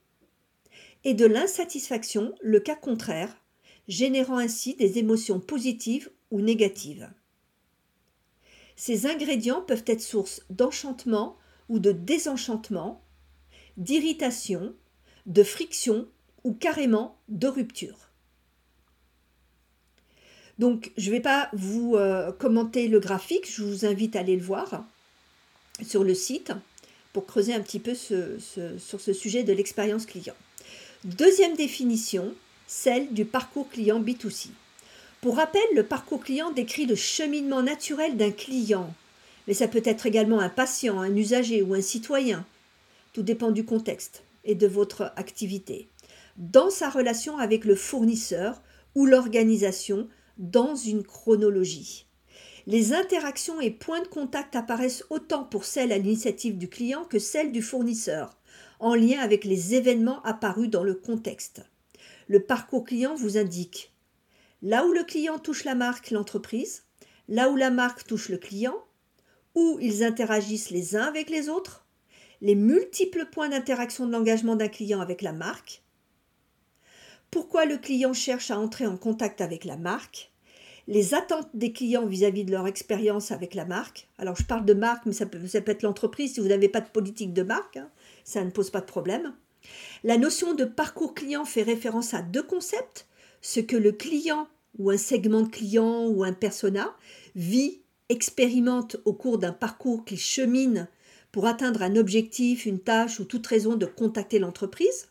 et 1.04 1.14
de 1.14 1.28
l'insatisfaction 1.28 2.34
le 2.42 2.60
cas 2.60 2.76
contraire 2.76 3.39
générant 3.90 4.38
ainsi 4.38 4.76
des 4.76 5.00
émotions 5.00 5.42
positives 5.42 6.10
ou 6.32 6.40
négatives. 6.40 7.10
Ces 8.78 9.08
ingrédients 9.08 9.62
peuvent 9.62 9.84
être 9.88 10.02
source 10.02 10.44
d'enchantement 10.50 11.36
ou 11.68 11.80
de 11.80 11.92
désenchantement, 11.92 13.04
d'irritation, 13.76 14.74
de 15.26 15.44
friction 15.44 16.08
ou 16.46 16.54
carrément 16.54 17.18
de 17.28 17.48
rupture. 17.48 18.10
Donc, 20.60 20.92
je 20.98 21.10
ne 21.10 21.16
vais 21.16 21.22
pas 21.22 21.50
vous 21.54 21.96
euh, 21.96 22.32
commenter 22.32 22.88
le 22.88 23.00
graphique, 23.00 23.52
je 23.52 23.64
vous 23.64 23.86
invite 23.86 24.16
à 24.16 24.20
aller 24.20 24.36
le 24.36 24.44
voir 24.44 24.86
sur 25.82 26.04
le 26.04 26.14
site 26.14 26.52
pour 27.12 27.26
creuser 27.26 27.54
un 27.54 27.62
petit 27.62 27.80
peu 27.80 27.96
sur 27.96 29.02
ce 29.02 29.14
sujet 29.14 29.44
de 29.44 29.54
l'expérience 29.54 30.06
client. 30.06 30.36
Deuxième 31.06 31.56
définition, 31.56 32.36
celle 32.72 33.12
du 33.16 33.26
parcours 33.26 33.68
client 33.68 34.00
B2C. 34.00 34.50
Pour 35.22 35.38
rappel, 35.38 35.64
le 35.74 35.82
parcours 35.82 36.22
client 36.22 36.52
décrit 36.52 36.86
le 36.86 36.94
cheminement 36.94 37.64
naturel 37.64 38.16
d'un 38.16 38.30
client, 38.30 38.94
mais 39.48 39.56
ça 39.56 39.68
peut 39.68 39.82
être 39.84 40.06
également 40.06 40.40
un 40.40 40.50
patient, 40.50 41.00
un 41.00 41.16
usager 41.16 41.64
ou 41.64 41.74
un 41.74 41.82
citoyen. 41.82 42.46
Tout 43.12 43.24
dépend 43.24 43.50
du 43.50 43.66
contexte 43.66 44.24
et 44.46 44.54
de 44.54 44.68
votre 44.68 45.12
activité. 45.16 45.88
Dans 46.38 46.70
sa 46.70 46.92
relation 46.92 47.40
avec 47.40 47.66
le 47.66 47.76
fournisseur 47.76 48.62
ou 48.94 49.08
l'organisation 49.08 50.08
dans 50.38 50.76
une 50.76 51.02
chronologie. 51.02 52.06
Les 52.68 52.94
interactions 52.94 53.60
et 53.60 53.72
points 53.72 54.04
de 54.04 54.08
contact 54.08 54.56
apparaissent 54.56 55.06
autant 55.10 55.44
pour 55.44 55.66
celles 55.66 55.92
à 55.92 55.98
l'initiative 55.98 56.60
du 56.60 56.70
client 56.70 57.04
que 57.04 57.18
celles 57.18 57.52
du 57.52 57.64
fournisseur, 57.64 58.38
en 58.80 58.94
lien 58.94 59.22
avec 59.22 59.44
les 59.44 59.74
événements 59.74 60.22
apparus 60.22 60.70
dans 60.70 60.84
le 60.84 60.94
contexte 60.94 61.64
le 62.30 62.40
parcours 62.40 62.86
client 62.86 63.16
vous 63.16 63.38
indique. 63.38 63.92
Là 64.62 64.86
où 64.86 64.94
le 64.94 65.04
client 65.04 65.40
touche 65.40 65.64
la 65.64 65.74
marque, 65.74 66.12
l'entreprise, 66.12 66.84
là 67.28 67.50
où 67.50 67.56
la 67.56 67.72
marque 67.72 68.06
touche 68.06 68.30
le 68.30 68.38
client, 68.38 68.76
où 69.56 69.80
ils 69.82 70.04
interagissent 70.04 70.70
les 70.70 70.96
uns 70.96 71.08
avec 71.08 71.32
les 71.32 71.50
autres, 71.50 71.88
les 72.42 72.54
multiples 72.54 73.26
points 73.26 73.50
d'interaction 73.50 74.06
de 74.06 74.12
l'engagement 74.12 74.56
d'un 74.56 74.68
client 74.68 75.02
avec 75.02 75.24
la 75.24 75.34
marque, 75.34 75.82
pourquoi 77.32 77.66
le 77.66 77.78
client 77.78 78.14
cherche 78.14 78.52
à 78.52 78.60
entrer 78.60 78.86
en 78.86 78.98
contact 78.98 79.42
avec 79.42 79.66
la 79.66 79.78
marque, 79.78 80.32
les 80.88 81.16
attentes 81.16 81.50
des 81.56 81.74
clients 81.74 82.06
vis-à-vis 82.06 82.46
de 82.46 82.52
leur 82.52 82.68
expérience 82.68 83.32
avec 83.32 83.56
la 83.56 83.66
marque. 83.66 84.08
Alors 84.20 84.36
je 84.36 84.44
parle 84.44 84.66
de 84.66 84.74
marque, 84.76 85.08
mais 85.08 85.14
ça 85.14 85.26
peut, 85.26 85.40
être 85.54 85.84
l'entreprise 85.84 86.36
si 86.36 86.40
vous 86.42 86.48
n'avez 86.48 86.70
pas 86.70 86.82
de 86.82 86.90
politique 86.90 87.34
de 87.34 87.44
marque, 87.44 87.78
hein, 87.78 87.90
ça 88.24 88.44
ne 88.44 88.52
pose 88.52 88.70
pas 88.70 88.82
de 88.82 88.86
problème. 88.86 89.34
La 90.04 90.18
notion 90.18 90.54
de 90.54 90.66
parcours 90.66 91.14
client 91.14 91.46
fait 91.46 91.64
référence 91.64 92.14
à 92.14 92.22
deux 92.22 92.44
concepts, 92.44 93.08
ce 93.42 93.60
que 93.60 93.76
le 93.76 93.92
client 93.92 94.48
ou 94.78 94.90
un 94.92 94.98
segment 94.98 95.42
de 95.42 95.50
client 95.50 96.08
ou 96.08 96.24
un 96.24 96.34
persona 96.34 96.96
vit, 97.36 97.82
expérimente 98.10 98.98
au 99.06 99.14
cours 99.14 99.38
d'un 99.38 99.54
parcours 99.54 100.04
qu'il 100.04 100.20
chemine 100.20 100.88
pour 101.32 101.46
atteindre 101.46 101.84
un 101.84 101.96
objectif, 101.96 102.66
une 102.66 102.80
tâche 102.80 103.20
ou 103.20 103.26
toute 103.26 103.46
raison 103.46 103.76
de 103.76 103.86
contacter 103.86 104.40
l'entreprise. 104.40 105.10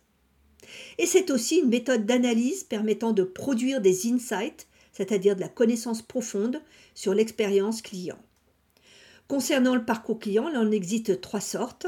Et 0.98 1.06
c'est 1.06 1.30
aussi 1.30 1.58
une 1.58 1.68
méthode 1.68 2.06
d'analyse 2.06 2.64
permettant 2.64 3.12
de 3.12 3.22
produire 3.22 3.80
des 3.80 4.10
insights, 4.10 4.66
c'est-à-dire 4.92 5.36
de 5.36 5.40
la 5.40 5.48
connaissance 5.48 6.02
profonde 6.02 6.60
sur 6.94 7.14
l'expérience 7.14 7.82
client. 7.82 8.18
Concernant 9.28 9.74
le 9.74 9.84
parcours 9.84 10.18
client, 10.18 10.48
il 10.48 10.56
en 10.56 10.70
existe 10.70 11.20
trois 11.20 11.40
sortes 11.40 11.86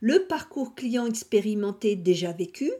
le 0.00 0.26
parcours 0.26 0.74
client 0.74 1.06
expérimenté 1.06 1.96
déjà 1.96 2.32
vécu, 2.32 2.70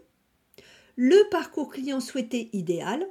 le 0.96 1.28
parcours 1.30 1.70
client 1.70 2.00
souhaité 2.00 2.48
idéal, 2.52 3.06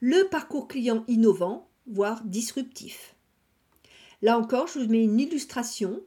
le 0.00 0.28
parcours 0.28 0.68
client 0.68 1.04
innovant, 1.08 1.68
voire 1.86 2.22
disruptif. 2.24 3.14
Là 4.22 4.38
encore, 4.38 4.66
je 4.66 4.78
vous 4.78 4.88
mets 4.88 5.02
une 5.02 5.20
illustration 5.20 6.00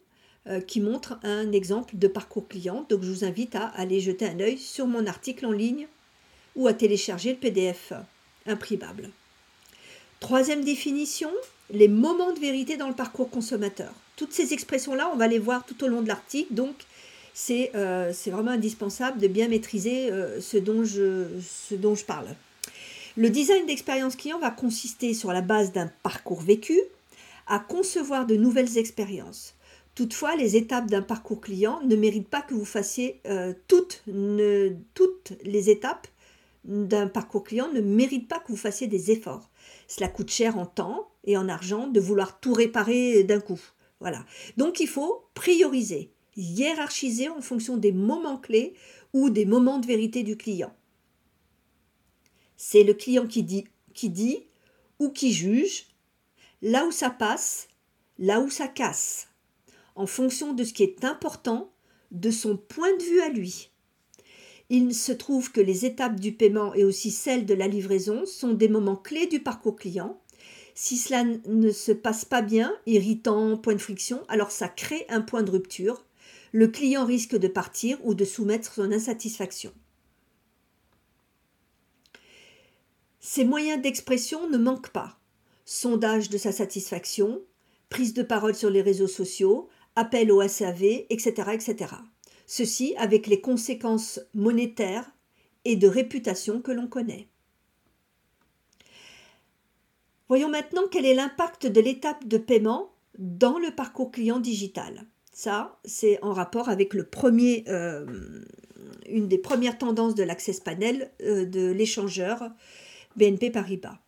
euh, 0.47 0.62
qui 0.62 0.79
montre 0.79 1.19
un 1.24 1.51
exemple 1.51 1.97
de 1.97 2.07
parcours 2.07 2.47
client, 2.47 2.85
donc 2.89 3.03
je 3.03 3.12
vous 3.12 3.25
invite 3.25 3.55
à 3.55 3.67
aller 3.67 4.00
jeter 4.00 4.27
un 4.27 4.39
œil 4.39 4.57
sur 4.57 4.88
mon 4.88 5.05
article 5.05 5.45
en 5.45 5.51
ligne 5.51 5.88
ou 6.55 6.67
à 6.67 6.74
télécharger 6.74 7.33
le 7.33 7.39
PDF 7.39 7.93
imprimable. 8.45 9.09
Troisième 10.19 10.63
définition, 10.63 11.31
les 11.69 11.88
moments 11.88 12.31
de 12.31 12.39
vérité 12.39 12.77
dans 12.77 12.88
le 12.88 12.95
parcours 12.95 13.29
consommateur. 13.29 13.91
Toutes 14.15 14.33
ces 14.33 14.53
expressions-là, 14.53 15.09
on 15.12 15.17
va 15.17 15.27
les 15.27 15.39
voir 15.39 15.65
tout 15.65 15.83
au 15.83 15.88
long 15.88 16.01
de 16.01 16.07
l'article, 16.07 16.53
donc 16.53 16.75
euh, 17.75 18.12
c'est 18.13 18.32
vraiment 18.32 18.51
indispensable 18.51 19.20
de 19.20 19.27
bien 19.27 19.48
maîtriser 19.48 20.12
euh, 20.12 20.39
ce, 20.39 20.58
dont 20.58 20.84
je, 20.84 21.25
ce 21.42 21.75
dont 21.75 21.96
je 21.96 22.06
parle. 22.06 22.27
Le 23.18 23.30
design 23.30 23.65
d'expérience 23.65 24.15
client 24.15 24.39
va 24.39 24.51
consister 24.51 25.13
sur 25.13 25.32
la 25.32 25.42
base 25.42 25.72
d'un 25.72 25.89
parcours 26.04 26.42
vécu 26.42 26.80
à 27.48 27.60
concevoir 27.60 28.25
de 28.25 28.36
nouvelles 28.36 28.77
expériences. 28.77 29.54
Toutefois, 29.94 30.36
les 30.36 30.58
étapes 30.58 30.88
d'un 30.88 31.01
parcours 31.01 31.39
client 31.39 31.80
ne 31.86 31.96
méritent 31.96 32.27
pas 32.27 32.42
que 32.42 32.54
vous 32.54 32.65
fassiez 32.65 33.22
euh, 33.27 33.54
toutes, 33.68 34.04
toutes 34.94 35.34
les 35.44 35.70
étapes 35.70 36.08
d'un 36.65 37.08
parcours 37.08 37.44
client 37.44 37.72
ne 37.72 37.80
méritent 37.80 38.27
pas 38.27 38.39
que 38.39 38.51
vous 38.51 38.58
fassiez 38.58 38.88
des 38.88 39.12
efforts. 39.12 39.50
Cela 39.88 40.08
coûte 40.08 40.32
cher 40.32 40.58
en 40.58 40.65
temps 40.65 41.08
et 41.24 41.38
en 41.38 41.48
argent 41.48 41.88
de 41.88 42.00
vouloir 42.00 42.39
tout 42.39 42.54
réparer 42.54 43.24
d'un 43.24 43.39
coup. 43.39 43.60
Voilà. 44.01 44.25
Donc 44.58 44.80
il 44.80 44.88
faut 44.88 45.24
prioriser 45.34 46.10
hiérarchisé 46.36 47.30
en 47.30 47.42
fonction 47.42 47.77
des 47.77 47.92
moments 47.92 48.38
clés 48.38 48.74
ou 49.13 49.30
des 49.30 49.46
moments 49.46 49.80
de 49.80 49.88
vérité 49.88 50.24
du 50.24 50.38
client. 50.38 50.75
C'est 52.58 52.84
le 52.84 52.94
client 52.94 53.27
qui 53.27 53.44
dit, 53.44 53.65
qui 53.94 54.10
dit 54.10 54.46
ou 55.00 55.10
qui 55.10 55.34
juge, 55.34 55.88
là 56.62 56.86
où 56.86 56.92
ça 56.92 57.10
passe, 57.10 57.68
là 58.18 58.39
où 58.39 58.50
ça 58.50 58.68
casse, 58.68 59.27
en 59.96 60.08
fonction 60.08 60.54
de 60.54 60.63
ce 60.63 60.74
qui 60.74 60.84
est 60.84 61.04
important, 61.04 61.72
de 62.12 62.32
son 62.32 62.58
point 62.58 62.96
de 62.98 63.04
vue 63.04 63.22
à 63.22 63.30
lui. 63.30 63.72
Il 64.70 64.96
se 64.96 65.12
trouve 65.12 65.51
que 65.51 65.62
les 65.62 65.86
étapes 65.86 66.20
du 66.20 66.32
paiement 66.32 66.74
et 66.74 66.84
aussi 66.84 67.12
celles 67.12 67.46
de 67.46 67.54
la 67.54 67.68
livraison 67.68 68.25
sont 68.25 68.54
des 68.54 68.70
moments 68.70 68.96
clés 68.96 69.27
du 69.27 69.39
parcours 69.39 69.75
client. 69.75 70.20
Si 70.74 70.98
cela 70.98 71.24
ne 71.24 71.72
se 71.72 71.92
passe 71.92 72.25
pas 72.25 72.42
bien, 72.42 72.74
irritant, 72.86 73.58
point 73.58 73.75
de 73.75 73.82
friction, 73.82 74.24
alors 74.27 74.51
ça 74.51 74.68
crée 74.68 75.06
un 75.10 75.22
point 75.22 75.44
de 75.44 75.51
rupture 75.51 76.04
le 76.55 76.69
client 76.69 77.03
risque 77.03 77.35
de 77.35 77.50
partir 77.50 77.97
ou 78.05 78.13
de 78.13 78.24
soumettre 78.24 78.74
son 78.74 78.93
insatisfaction. 78.93 79.74
Ces 83.19 83.43
moyens 83.43 83.81
d'expression 83.81 84.50
ne 84.50 84.57
manquent 84.57 84.93
pas. 84.93 85.19
Sondage 85.65 86.29
de 86.29 86.38
sa 86.38 86.53
satisfaction, 86.53 87.41
prise 87.89 88.13
de 88.13 88.24
parole 88.24 88.55
sur 88.55 88.69
les 88.69 88.81
réseaux 88.81 89.09
sociaux, 89.09 89.67
appel 89.97 90.31
au 90.31 90.47
SAV, 90.47 91.03
etc., 91.09 91.33
etc. 91.51 91.93
Ceci 92.47 92.95
avec 92.97 93.27
les 93.27 93.41
conséquences 93.41 94.21
monétaires 94.33 95.12
et 95.65 95.75
de 95.75 95.89
réputation 95.89 96.62
que 96.62 96.71
l'on 96.71 96.88
connaît. 96.88 97.27
Voyons 100.29 100.50
maintenant 100.50 100.83
quel 100.89 101.05
est 101.05 101.15
l'impact 101.15 101.67
de 101.67 101.81
l'étape 101.81 102.25
de 102.25 102.38
paiement 102.38 102.93
dans 103.19 103.59
le 103.59 103.75
parcours 103.75 104.12
client 104.12 104.39
digital. 104.39 105.05
Ça, 105.36 105.77
c'est 105.84 106.18
en 106.24 106.32
rapport 106.32 106.70
avec 106.70 106.94
le 106.94 107.04
premier, 107.04 107.65
euh, 107.68 108.06
une 109.10 109.27
des 109.27 109.38
premières 109.38 109.77
tendances 109.77 110.15
de 110.15 110.24
l'Access 110.24 110.62
Panel 110.62 111.12
euh, 111.22 111.44
de 111.44 111.72
l'échangeur 111.72 112.51
BNP 113.18 113.50
Paribas. 113.51 114.00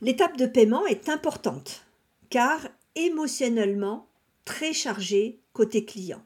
L'étape 0.00 0.36
de 0.36 0.46
paiement 0.46 0.86
est 0.86 1.08
importante 1.08 1.84
car 2.30 2.68
émotionnellement 2.94 4.06
très 4.44 4.72
chargée 4.72 5.40
côté 5.54 5.84
client. 5.84 6.22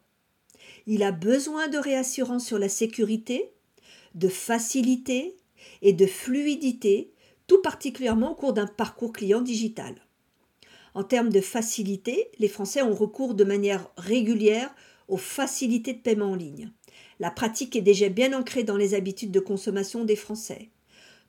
Il 0.87 1.03
a 1.05 1.11
besoin 1.11 1.69
de 1.69 1.79
réassurance 1.79 2.45
sur 2.45 2.59
la 2.59 2.69
sécurité, 2.69 3.51
de 4.15 4.29
facilité 4.29 5.37
et 5.81 5.95
de 5.95 6.05
fluidité 6.05 7.15
tout 7.47 7.63
particulièrement 7.63 8.33
au 8.33 8.35
cours 8.35 8.53
d'un 8.53 8.67
parcours 8.67 9.15
client 9.15 9.41
digital. 9.41 9.95
En 10.95 11.03
termes 11.03 11.31
de 11.31 11.41
facilité, 11.41 12.31
les 12.39 12.49
Français 12.49 12.83
ont 12.83 12.95
recours 12.95 13.35
de 13.35 13.45
manière 13.45 13.89
régulière 13.97 14.75
aux 15.09 15.17
facilités 15.17 15.93
de 15.93 15.99
paiement 15.99 16.31
en 16.31 16.35
ligne. 16.35 16.71
La 17.21 17.31
pratique 17.31 17.77
est 17.77 17.83
déjà 17.83 18.09
bien 18.09 18.33
ancrée 18.33 18.65
dans 18.65 18.77
les 18.77 18.95
habitudes 18.95 19.33
de 19.33 19.41
consommation 19.41 20.05
des 20.05 20.17
Français. 20.17 20.71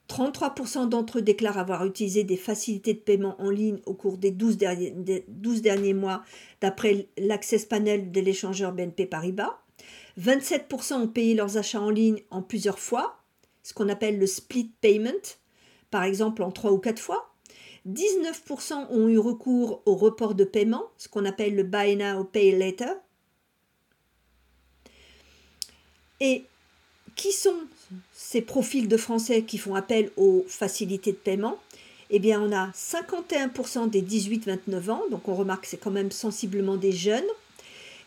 33% 0.07 0.87
d'entre 0.87 1.17
eux 1.17 1.21
déclarent 1.21 1.57
avoir 1.57 1.83
utilisé 1.85 2.23
des 2.23 2.37
facilités 2.37 2.93
de 2.93 2.99
paiement 2.99 3.35
en 3.41 3.49
ligne 3.49 3.79
au 3.87 3.95
cours 3.95 4.17
des 4.17 4.29
12 4.29 4.57
derniers, 4.57 4.91
des 4.91 5.25
12 5.27 5.63
derniers 5.63 5.95
mois, 5.95 6.23
d'après 6.61 7.07
l'Access 7.17 7.65
Panel 7.65 8.11
de 8.11 8.21
l'échangeur 8.21 8.71
BNP 8.71 9.07
Paribas. 9.07 9.59
27% 10.19 10.93
ont 10.93 11.07
payé 11.07 11.33
leurs 11.33 11.57
achats 11.57 11.81
en 11.81 11.89
ligne 11.89 12.21
en 12.29 12.41
plusieurs 12.41 12.79
fois, 12.79 13.19
ce 13.63 13.73
qu'on 13.73 13.89
appelle 13.89 14.19
le 14.19 14.27
split 14.27 14.71
payment, 14.79 15.39
par 15.89 16.03
exemple 16.03 16.43
en 16.43 16.51
trois 16.51 16.71
ou 16.71 16.77
quatre 16.77 17.01
fois. 17.01 17.34
19% 17.87 18.87
ont 18.89 19.07
eu 19.07 19.19
recours 19.19 19.81
au 19.85 19.95
report 19.95 20.33
de 20.33 20.43
paiement, 20.43 20.85
ce 20.97 21.07
qu'on 21.07 21.25
appelle 21.25 21.55
le 21.55 21.63
buy 21.63 21.95
now, 21.95 22.23
pay 22.23 22.51
later. 22.51 22.95
Et 26.19 26.45
qui 27.15 27.31
sont 27.31 27.55
ces 28.13 28.41
profils 28.41 28.87
de 28.87 28.97
Français 28.97 29.43
qui 29.43 29.57
font 29.57 29.75
appel 29.75 30.11
aux 30.17 30.45
facilités 30.47 31.11
de 31.11 31.17
paiement? 31.17 31.59
Eh 32.09 32.19
bien, 32.19 32.41
on 32.41 32.51
a 32.51 32.69
51% 32.71 33.89
des 33.89 34.01
18-29 34.01 34.89
ans, 34.89 35.03
donc 35.11 35.27
on 35.27 35.35
remarque 35.35 35.63
que 35.63 35.69
c'est 35.69 35.77
quand 35.77 35.91
même 35.91 36.11
sensiblement 36.11 36.77
des 36.77 36.91
jeunes. 36.91 37.25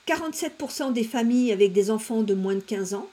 47% 0.06 0.92
des 0.92 1.04
familles 1.04 1.52
avec 1.52 1.72
des 1.72 1.90
enfants 1.90 2.22
de 2.22 2.34
moins 2.34 2.54
de 2.54 2.60
15 2.60 2.94
ans. 2.94 3.08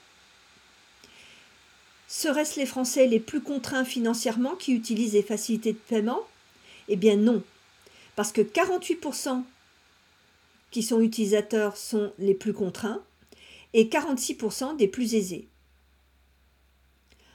Seraient-ce 2.08 2.58
les 2.58 2.66
Français 2.66 3.06
les 3.06 3.20
plus 3.20 3.40
contraints 3.40 3.84
financièrement 3.84 4.54
qui 4.54 4.72
utilisent 4.72 5.12
les 5.12 5.22
facilités 5.22 5.72
de 5.72 5.78
paiement? 5.78 6.20
Eh 6.88 6.96
bien 6.96 7.16
non, 7.16 7.42
parce 8.14 8.32
que 8.32 8.40
48% 8.40 9.42
qui 10.70 10.82
sont 10.82 11.00
utilisateurs 11.00 11.76
sont 11.76 12.12
les 12.18 12.34
plus 12.34 12.52
contraints 12.52 13.02
et 13.72 13.84
46% 13.84 14.76
des 14.76 14.88
plus 14.88 15.14
aisés. 15.14 15.48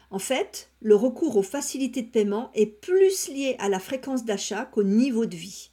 En 0.09 0.19
fait, 0.19 0.69
le 0.81 0.95
recours 0.95 1.37
aux 1.37 1.43
facilités 1.43 2.01
de 2.01 2.09
paiement 2.09 2.51
est 2.53 2.65
plus 2.65 3.29
lié 3.29 3.55
à 3.59 3.69
la 3.69 3.79
fréquence 3.79 4.25
d'achat 4.25 4.65
qu'au 4.65 4.83
niveau 4.83 5.25
de 5.25 5.37
vie. 5.37 5.71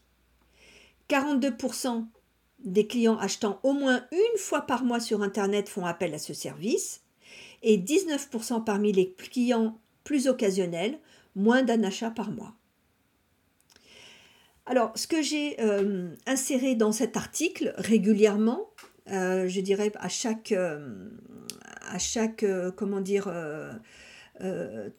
42% 1.08 2.06
des 2.61 2.87
clients 2.87 3.18
achetant 3.18 3.61
au 3.62 3.73
moins 3.73 4.04
une 4.12 4.38
fois 4.38 4.62
par 4.62 4.85
mois 4.85 5.00
sur 5.00 5.23
Internet 5.23 5.68
font 5.68 5.87
appel 5.87 6.14
à 6.14 6.18
ce 6.18 6.35
service 6.35 7.02
et 7.62 7.78
19% 7.78 8.62
parmi 8.64 8.92
les 8.92 9.12
clients 9.12 9.78
plus 10.04 10.28
occasionnels, 10.28 10.99
moins 11.35 11.62
d'un 11.62 11.82
achat 11.82 12.11
par 12.11 12.30
mois. 12.30 12.54
Alors, 14.70 14.92
ce 14.96 15.06
que 15.06 15.22
j'ai 15.22 15.58
euh, 15.62 16.10
inséré 16.26 16.75
dans 16.75 16.92
cet 16.92 17.16
article 17.16 17.72
régulièrement, 17.78 18.68
euh, 19.10 19.48
je 19.48 19.62
dirais 19.62 19.90
à 19.94 20.08
chaque, 20.08 20.52
euh, 20.52 21.10
comment 22.76 23.00
dire, 23.00 23.32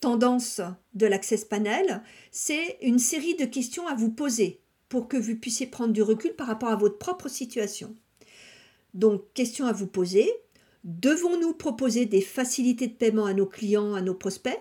tendance 0.02 0.60
de 0.96 1.06
l'Access 1.06 1.46
Panel, 1.46 2.02
c'est 2.32 2.80
une 2.82 2.98
série 2.98 3.36
de 3.36 3.46
questions 3.46 3.88
à 3.88 3.94
vous 3.94 4.10
poser 4.10 4.60
pour 4.90 5.08
que 5.08 5.18
vous 5.18 5.36
puissiez 5.36 5.68
prendre 5.68 5.94
du 5.94 6.02
recul 6.02 6.34
par 6.34 6.48
rapport 6.48 6.70
à 6.70 6.76
votre 6.76 6.98
propre 6.98 7.28
situation. 7.28 7.96
Donc, 8.96 9.22
question 9.36 9.68
à 9.68 9.72
vous 9.72 9.86
poser. 9.86 10.28
Devons-nous 10.84 11.54
proposer 11.54 12.08
des 12.08 12.22
facilités 12.22 12.88
de 12.88 12.94
paiement 12.94 13.26
à 13.26 13.36
nos 13.36 13.46
clients, 13.46 13.94
à 13.94 14.02
nos 14.02 14.16
prospects? 14.16 14.60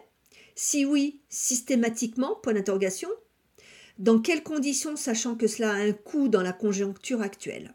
Si 0.55 0.85
oui, 0.85 1.23
systématiquement, 1.31 2.37
point 2.43 2.53
d'interrogation. 2.53 3.09
Dans 3.99 4.21
quelles 4.21 4.45
conditions, 4.45 4.95
sachant 4.95 5.35
que 5.35 5.49
cela 5.49 5.73
a 5.73 5.79
un 5.79 5.93
coût 5.93 6.29
dans 6.29 6.43
la 6.43 6.53
conjoncture 6.53 7.21
actuelle? 7.21 7.75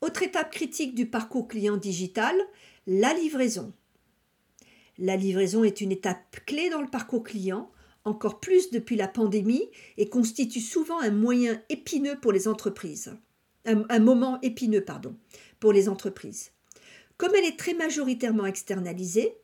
Autre 0.00 0.22
étape 0.22 0.52
critique 0.52 0.94
du 0.94 1.06
parcours 1.06 1.48
client 1.48 1.76
digital, 1.76 2.36
la 2.86 3.12
livraison. 3.14 3.72
La 4.98 5.16
livraison 5.16 5.64
est 5.64 5.80
une 5.80 5.90
étape 5.90 6.44
clé 6.46 6.70
dans 6.70 6.80
le 6.80 6.86
parcours 6.86 7.24
client, 7.24 7.72
encore 8.04 8.38
plus 8.38 8.70
depuis 8.70 8.94
la 8.94 9.08
pandémie, 9.08 9.68
et 9.96 10.08
constitue 10.08 10.60
souvent 10.60 11.00
un 11.00 11.10
moyen 11.10 11.60
épineux 11.70 12.20
pour 12.20 12.30
les 12.30 12.46
entreprises. 12.46 13.16
Un, 13.64 13.84
un 13.88 13.98
moment 13.98 14.40
épineux, 14.42 14.84
pardon, 14.84 15.16
pour 15.58 15.72
les 15.72 15.88
entreprises. 15.88 16.52
Comme 17.16 17.34
elle 17.34 17.46
est 17.46 17.58
très 17.58 17.74
majoritairement 17.74 18.46
externalisée, 18.46 19.34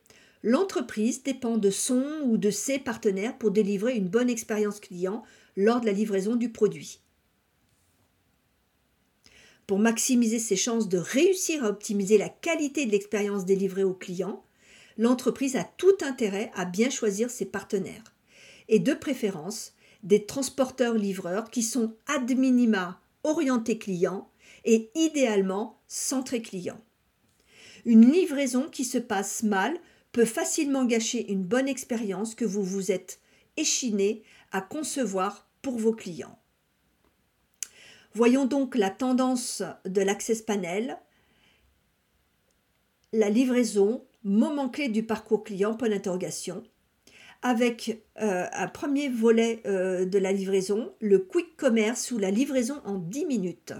L'entreprise 0.47 1.23
dépend 1.23 1.57
de 1.57 1.71
son 1.71 2.05
ou 2.23 2.37
de 2.37 2.51
ses 2.51 2.77
partenaires 2.77 3.35
pour 3.35 3.49
délivrer 3.49 3.95
une 3.95 4.09
bonne 4.09 4.29
expérience 4.29 4.79
client 4.79 5.23
lors 5.57 5.81
de 5.81 5.87
la 5.87 5.91
livraison 5.91 6.35
du 6.35 6.51
produit. 6.51 6.99
Pour 9.65 9.79
maximiser 9.79 10.37
ses 10.37 10.55
chances 10.55 10.87
de 10.87 10.99
réussir 10.99 11.65
à 11.65 11.69
optimiser 11.69 12.19
la 12.19 12.29
qualité 12.29 12.85
de 12.85 12.91
l'expérience 12.91 13.45
délivrée 13.45 13.83
au 13.83 13.95
client, 13.95 14.45
l'entreprise 14.99 15.55
a 15.55 15.63
tout 15.63 15.97
intérêt 16.01 16.51
à 16.53 16.65
bien 16.65 16.91
choisir 16.91 17.31
ses 17.31 17.45
partenaires, 17.45 18.13
et 18.67 18.77
de 18.77 18.93
préférence 18.93 19.73
des 20.03 20.27
transporteurs-livreurs 20.27 21.49
qui 21.49 21.63
sont 21.63 21.95
ad 22.05 22.31
minima 22.37 23.01
orientés 23.23 23.79
clients 23.79 24.29
et 24.63 24.91
idéalement 24.93 25.81
centrés 25.87 26.43
clients. 26.43 26.85
Une 27.83 28.11
livraison 28.11 28.69
qui 28.69 28.85
se 28.85 28.99
passe 28.99 29.41
mal 29.41 29.75
peut 30.15 30.23
facilement 30.23 30.85
gâcher 30.85 31.29
une 31.29 31.43
bonne 31.43 31.67
expérience 31.67 32.35
que 32.35 32.45
vous 32.45 32.63
vous 32.63 32.89
êtes 32.89 33.19
échiné 33.57 34.23
à 34.53 34.61
concevoir 34.61 35.45
pour 35.61 35.77
vos 35.77 35.91
clients. 35.91 36.39
Voyons 38.13 38.45
donc 38.45 38.75
la 38.75 38.89
tendance 38.89 39.61
de 39.83 39.99
l'Access 39.99 40.41
Panel, 40.41 40.97
la 43.11 43.29
livraison, 43.29 44.05
moment 44.23 44.69
clé 44.69 44.87
du 44.87 45.03
parcours 45.03 45.43
client, 45.43 45.75
point 45.75 45.89
d'interrogation, 45.89 46.63
avec 47.41 48.01
euh, 48.21 48.45
un 48.53 48.69
premier 48.69 49.09
volet 49.09 49.63
euh, 49.65 50.05
de 50.05 50.17
la 50.17 50.31
livraison, 50.31 50.93
le 51.01 51.19
quick 51.19 51.57
commerce 51.57 52.11
ou 52.11 52.19
la 52.19 52.31
livraison 52.31 52.81
en 52.85 52.99
10 52.99 53.25
minutes. 53.25 53.73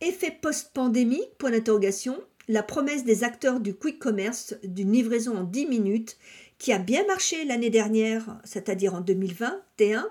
Effet 0.00 0.30
post-pandémie, 0.30 1.26
point 1.36 1.50
d'interrogation, 1.50 2.18
la 2.48 2.62
promesse 2.62 3.04
des 3.04 3.24
acteurs 3.24 3.60
du 3.60 3.74
quick 3.74 3.98
commerce 3.98 4.54
d'une 4.64 4.92
livraison 4.92 5.36
en 5.36 5.44
10 5.44 5.66
minutes 5.66 6.16
qui 6.58 6.72
a 6.72 6.78
bien 6.78 7.06
marché 7.06 7.44
l'année 7.44 7.70
dernière, 7.70 8.38
c'est-à-dire 8.42 8.94
en 8.94 9.00
2021, 9.00 10.08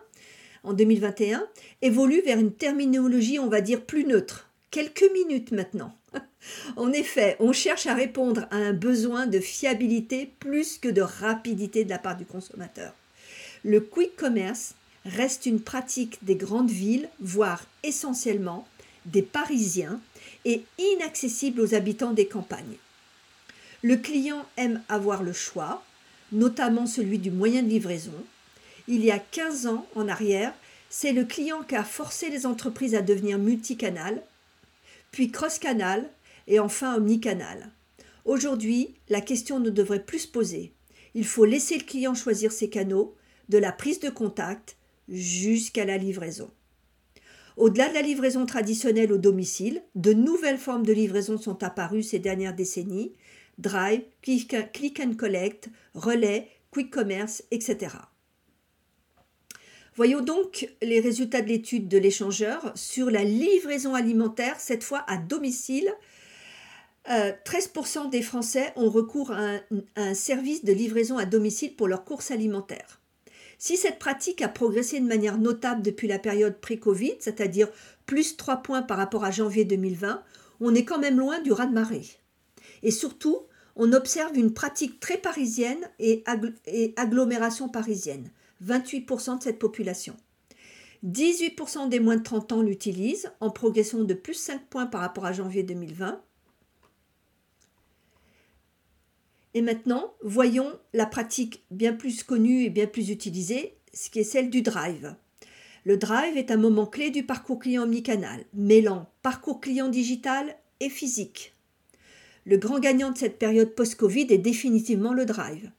en 0.64 0.74
2021, 0.74 1.46
évolue 1.82 2.22
vers 2.22 2.40
une 2.40 2.54
terminologie, 2.54 3.40
on 3.40 3.50
va 3.50 3.62
dire, 3.62 3.84
plus 3.84 4.06
neutre. 4.06 4.50
Quelques 4.72 5.10
minutes 5.14 5.52
maintenant. 5.52 5.94
en 6.78 6.92
effet, 6.94 7.36
on 7.40 7.52
cherche 7.52 7.88
à 7.88 7.94
répondre 7.94 8.48
à 8.52 8.58
un 8.58 8.74
besoin 8.74 9.28
de 9.28 9.40
fiabilité 9.40 10.32
plus 10.40 10.78
que 10.78 10.88
de 10.88 11.02
rapidité 11.02 11.84
de 11.84 11.90
la 11.90 12.00
part 12.00 12.18
du 12.18 12.26
consommateur. 12.26 12.94
Le 13.64 13.82
quick 13.82 14.16
commerce 14.16 14.76
reste 15.06 15.46
une 15.46 15.62
pratique 15.62 16.20
des 16.22 16.36
grandes 16.36 16.72
villes, 16.72 17.10
voire 17.20 17.66
essentiellement 17.84 18.68
des 19.06 19.22
Parisiens, 19.22 20.00
inaccessible 20.78 21.62
aux 21.62 21.74
habitants 21.74 22.14
des 22.14 22.28
campagnes. 22.28 22.78
Le 23.84 23.98
client 23.98 24.46
aime 24.58 24.82
avoir 24.90 25.24
le 25.24 25.34
choix, 25.34 25.84
notamment 26.32 26.88
celui 26.88 27.20
du 27.20 27.32
moyen 27.32 27.64
de 27.64 27.70
livraison. 27.70 28.14
Il 28.88 29.04
y 29.04 29.12
a 29.12 29.20
15 29.20 29.68
ans 29.68 29.88
en 29.96 30.08
arrière, 30.08 30.54
c'est 30.90 31.12
le 31.12 31.26
client 31.26 31.64
qui 31.64 31.76
a 31.76 31.84
forcé 31.84 32.30
les 32.30 32.46
entreprises 32.46 32.96
à 32.96 33.02
devenir 33.02 33.38
multicanal, 33.38 34.22
puis 35.12 35.32
cross-canal 35.32 36.10
et 36.48 36.60
enfin 36.60 36.96
omnicanal. 36.96 37.70
Aujourd'hui, 38.26 38.94
la 39.10 39.22
question 39.22 39.60
ne 39.60 39.70
devrait 39.70 40.04
plus 40.04 40.20
se 40.20 40.28
poser. 40.28 40.72
Il 41.14 41.26
faut 41.26 41.46
laisser 41.46 41.78
le 41.78 41.84
client 41.84 42.14
choisir 42.14 42.52
ses 42.52 42.70
canaux, 42.70 43.16
de 43.50 43.58
la 43.58 43.72
prise 43.72 44.00
de 44.00 44.10
contact 44.10 44.76
jusqu'à 45.10 45.86
la 45.86 45.98
livraison. 45.98 46.50
Au-delà 47.58 47.90
de 47.90 47.96
la 47.96 48.04
livraison 48.04 48.46
traditionnelle 48.46 49.12
au 49.12 49.18
domicile, 49.18 49.82
de 49.96 50.14
nouvelles 50.14 50.60
formes 50.60 50.86
de 50.86 50.94
livraison 50.94 51.40
sont 51.40 51.64
apparues 51.64 52.04
ces 52.04 52.20
dernières 52.20 52.54
décennies 52.54 53.14
Drive, 53.58 54.04
Click 54.22 55.00
and 55.00 55.16
Collect, 55.18 55.70
Relais, 55.96 56.50
Quick 56.70 56.92
Commerce, 56.92 57.44
etc. 57.50 57.96
Voyons 59.96 60.22
donc 60.22 60.70
les 60.84 61.00
résultats 61.00 61.42
de 61.42 61.48
l'étude 61.48 61.88
de 61.88 61.98
l'échangeur 61.98 62.72
sur 62.76 63.10
la 63.10 63.24
livraison 63.24 63.96
alimentaire, 63.96 64.60
cette 64.60 64.84
fois 64.84 65.04
à 65.08 65.18
domicile. 65.18 65.92
13% 67.08 67.10
euh, 68.06 68.10
des 68.10 68.22
Français 68.22 68.72
ont 68.76 68.92
recours 68.92 69.32
à 69.32 69.56
un 69.96 70.14
service 70.14 70.64
de 70.64 70.74
livraison 70.74 71.18
à 71.18 71.26
domicile 71.26 71.76
pour 71.76 71.88
leurs 71.88 72.04
courses 72.04 72.30
alimentaires. 72.30 73.02
Si 73.58 73.76
cette 73.76 74.00
pratique 74.00 74.42
a 74.42 74.50
progressé 74.50 75.00
de 75.00 75.06
manière 75.06 75.38
notable 75.38 75.82
depuis 75.82 76.08
la 76.08 76.20
période 76.20 76.60
pré-Covid, 76.60 77.16
c'est-à-dire 77.20 77.70
plus 78.06 78.38
3 78.38 78.58
points 78.58 78.84
par 78.84 78.98
rapport 78.98 79.24
à 79.24 79.32
janvier 79.32 79.66
2020, 79.66 80.24
on 80.60 80.76
est 80.76 80.86
quand 80.86 81.00
même 81.00 81.18
loin 81.18 81.40
du 81.42 81.52
raz-de-marée. 81.52 82.06
Et 82.84 82.92
surtout, 82.92 83.40
on 83.76 83.94
observe 83.94 84.38
une 84.38 84.54
pratique 84.54 85.00
très 85.00 85.18
parisienne 85.18 85.90
et, 86.00 86.24
agglomération 86.96 87.70
parisienne. 87.70 88.32
28% 88.66 89.38
de 89.38 89.44
cette 89.44 89.60
population. 89.60 90.16
18% 91.06 91.90
des 91.90 92.00
moins 92.00 92.18
de 92.18 92.24
30 92.24 92.54
ans 92.54 92.62
l'utilisent, 92.64 93.32
en 93.40 93.52
progression 93.52 94.04
de 94.04 94.16
plus 94.16 94.34
5 94.34 94.66
points 94.68 94.88
par 94.88 95.02
rapport 95.02 95.26
à 95.26 95.32
janvier 95.32 95.62
2020. 95.62 96.20
Et 99.58 99.62
maintenant, 99.64 100.14
voyons 100.22 100.72
la 100.94 101.08
pratique 101.08 101.66
bien 101.72 101.92
plus 101.92 102.22
connue 102.22 102.66
et 102.66 102.70
bien 102.70 102.86
plus 102.86 103.10
utilisée, 103.10 103.80
ce 103.92 104.12
qui 104.12 104.20
est 104.20 104.24
celle 104.24 104.52
du 104.52 104.62
drive. 104.62 105.16
Le 105.84 105.98
drive 105.98 106.38
est 106.38 106.52
un 106.52 106.58
moment 106.58 106.86
clé 106.86 107.10
du 107.10 107.24
parcours 107.24 107.58
client 107.58 107.82
omnicanal, 107.82 108.46
mêlant 108.54 109.10
parcours 109.24 109.60
client 109.60 109.88
digital 109.88 110.56
et 110.80 110.92
physique. 110.92 111.56
Le 112.46 112.58
grand 112.58 112.78
gagnant 112.78 113.10
de 113.10 113.18
cette 113.18 113.40
période 113.40 113.74
post-Covid 113.74 114.28
est 114.30 114.38
définitivement 114.38 115.14
le 115.14 115.26
drive. 115.26 115.72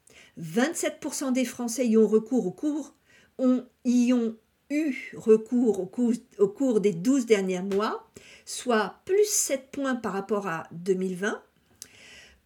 27% 0.43 1.33
des 1.33 1.45
Français 1.45 1.87
y 1.87 1.97
ont 1.97 2.09
recours 2.09 2.49
au 2.49 2.51
cours, 2.51 2.97
ont, 3.39 3.65
y 3.85 4.13
ont 4.13 4.35
eu 4.71 5.13
recours 5.17 5.79
au 5.79 5.87
cours, 5.87 6.15
au 6.41 6.49
cours 6.49 6.81
des 6.81 6.95
12 6.95 7.27
derniers 7.27 7.63
mois, 7.63 8.11
soit 8.45 8.97
plus 9.05 9.29
7 9.29 9.71
points 9.71 9.95
par 9.95 10.15
rapport 10.15 10.49
à 10.49 10.67
2020. 10.73 11.41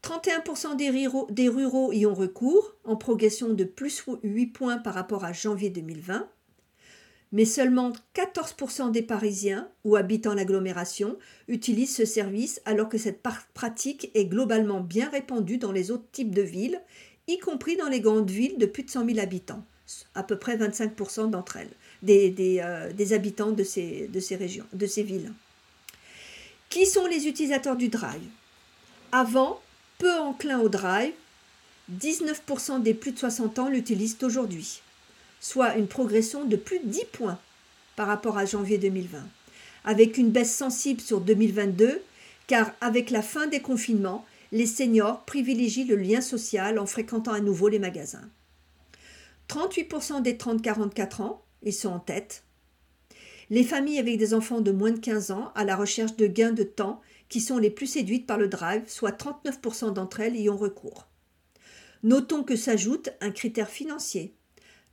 31% 0.02 0.76
des 0.76 0.90
ruraux, 0.90 1.28
des 1.30 1.48
ruraux 1.48 1.92
y 1.92 2.06
ont 2.06 2.14
recours, 2.14 2.74
en 2.84 2.96
progression 2.96 3.50
de 3.54 3.64
plus 3.64 4.04
8 4.22 4.46
points 4.48 4.78
par 4.78 4.94
rapport 4.94 5.24
à 5.24 5.32
janvier 5.32 5.70
2020 5.70 6.28
mais 7.32 7.46
seulement 7.46 7.92
14% 8.14 8.92
des 8.92 9.02
Parisiens 9.02 9.68
ou 9.84 9.96
habitant 9.96 10.34
l'agglomération 10.34 11.18
utilisent 11.48 11.96
ce 11.96 12.04
service 12.04 12.60
alors 12.66 12.88
que 12.88 12.98
cette 12.98 13.22
pratique 13.54 14.10
est 14.14 14.26
globalement 14.26 14.80
bien 14.80 15.08
répandue 15.08 15.56
dans 15.56 15.72
les 15.72 15.90
autres 15.90 16.10
types 16.12 16.34
de 16.34 16.42
villes, 16.42 16.80
y 17.26 17.38
compris 17.38 17.76
dans 17.76 17.88
les 17.88 18.00
grandes 18.00 18.30
villes 18.30 18.58
de 18.58 18.66
plus 18.66 18.82
de 18.82 18.90
100 18.90 19.06
000 19.06 19.18
habitants, 19.18 19.64
à 20.14 20.22
peu 20.22 20.38
près 20.38 20.56
25% 20.56 21.30
d'entre 21.30 21.56
elles, 21.56 21.70
des, 22.02 22.60
euh, 22.62 22.92
des, 22.92 23.12
habitants 23.14 23.52
de 23.52 23.64
ces, 23.64 24.08
de 24.08 24.20
ces 24.20 24.36
régions, 24.36 24.66
de 24.74 24.86
ces 24.86 25.02
villes. 25.02 25.32
Qui 26.68 26.84
sont 26.84 27.06
les 27.06 27.26
utilisateurs 27.26 27.76
du 27.76 27.88
drive? 27.88 28.28
Avant, 29.10 29.60
peu 30.02 30.18
enclin 30.18 30.58
au 30.58 30.68
drive, 30.68 31.12
19% 31.96 32.82
des 32.82 32.92
plus 32.92 33.12
de 33.12 33.18
60 33.20 33.60
ans 33.60 33.68
l'utilisent 33.68 34.18
aujourd'hui 34.22 34.82
soit 35.42 35.76
une 35.76 35.88
progression 35.88 36.44
de 36.44 36.56
plus 36.56 36.78
de 36.78 36.86
10 36.86 37.04
points 37.12 37.38
par 37.96 38.06
rapport 38.06 38.38
à 38.38 38.46
janvier 38.46 38.78
2020, 38.78 39.18
avec 39.84 40.16
une 40.16 40.30
baisse 40.30 40.54
sensible 40.54 41.00
sur 41.00 41.20
2022, 41.20 42.00
car 42.46 42.72
avec 42.80 43.10
la 43.10 43.22
fin 43.22 43.48
des 43.48 43.60
confinements, 43.60 44.24
les 44.52 44.66
seniors 44.66 45.24
privilégient 45.24 45.84
le 45.84 45.96
lien 45.96 46.20
social 46.20 46.78
en 46.78 46.86
fréquentant 46.86 47.32
à 47.32 47.40
nouveau 47.40 47.68
les 47.68 47.80
magasins. 47.80 48.28
38% 49.48 50.22
des 50.22 50.34
30-44 50.34 51.22
ans, 51.22 51.42
ils 51.64 51.74
sont 51.74 51.90
en 51.90 51.98
tête. 51.98 52.44
Les 53.50 53.64
familles 53.64 53.98
avec 53.98 54.18
des 54.18 54.34
enfants 54.34 54.60
de 54.60 54.70
moins 54.70 54.92
de 54.92 54.98
15 54.98 55.32
ans 55.32 55.50
à 55.54 55.64
la 55.64 55.74
recherche 55.74 56.16
de 56.16 56.28
gains 56.28 56.52
de 56.52 56.62
temps 56.62 57.00
qui 57.32 57.40
sont 57.40 57.56
les 57.56 57.70
plus 57.70 57.86
séduites 57.86 58.26
par 58.26 58.36
le 58.36 58.46
drive, 58.46 58.82
soit 58.88 59.18
39% 59.18 59.94
d'entre 59.94 60.20
elles 60.20 60.36
y 60.36 60.50
ont 60.50 60.56
recours. 60.58 61.08
Notons 62.02 62.42
que 62.42 62.56
s'ajoute 62.56 63.08
un 63.22 63.30
critère 63.30 63.70
financier. 63.70 64.36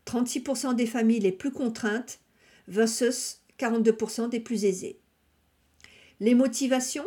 36% 0.06 0.73
des 0.73 0.86
familles 0.86 1.19
les 1.19 1.34
plus 1.34 1.52
contraintes 1.52 2.21
versus 2.69 3.41
42% 3.60 4.30
des 4.30 4.39
plus 4.39 4.63
aisées. 4.63 5.02
Les 6.21 6.34
motivations 6.34 7.06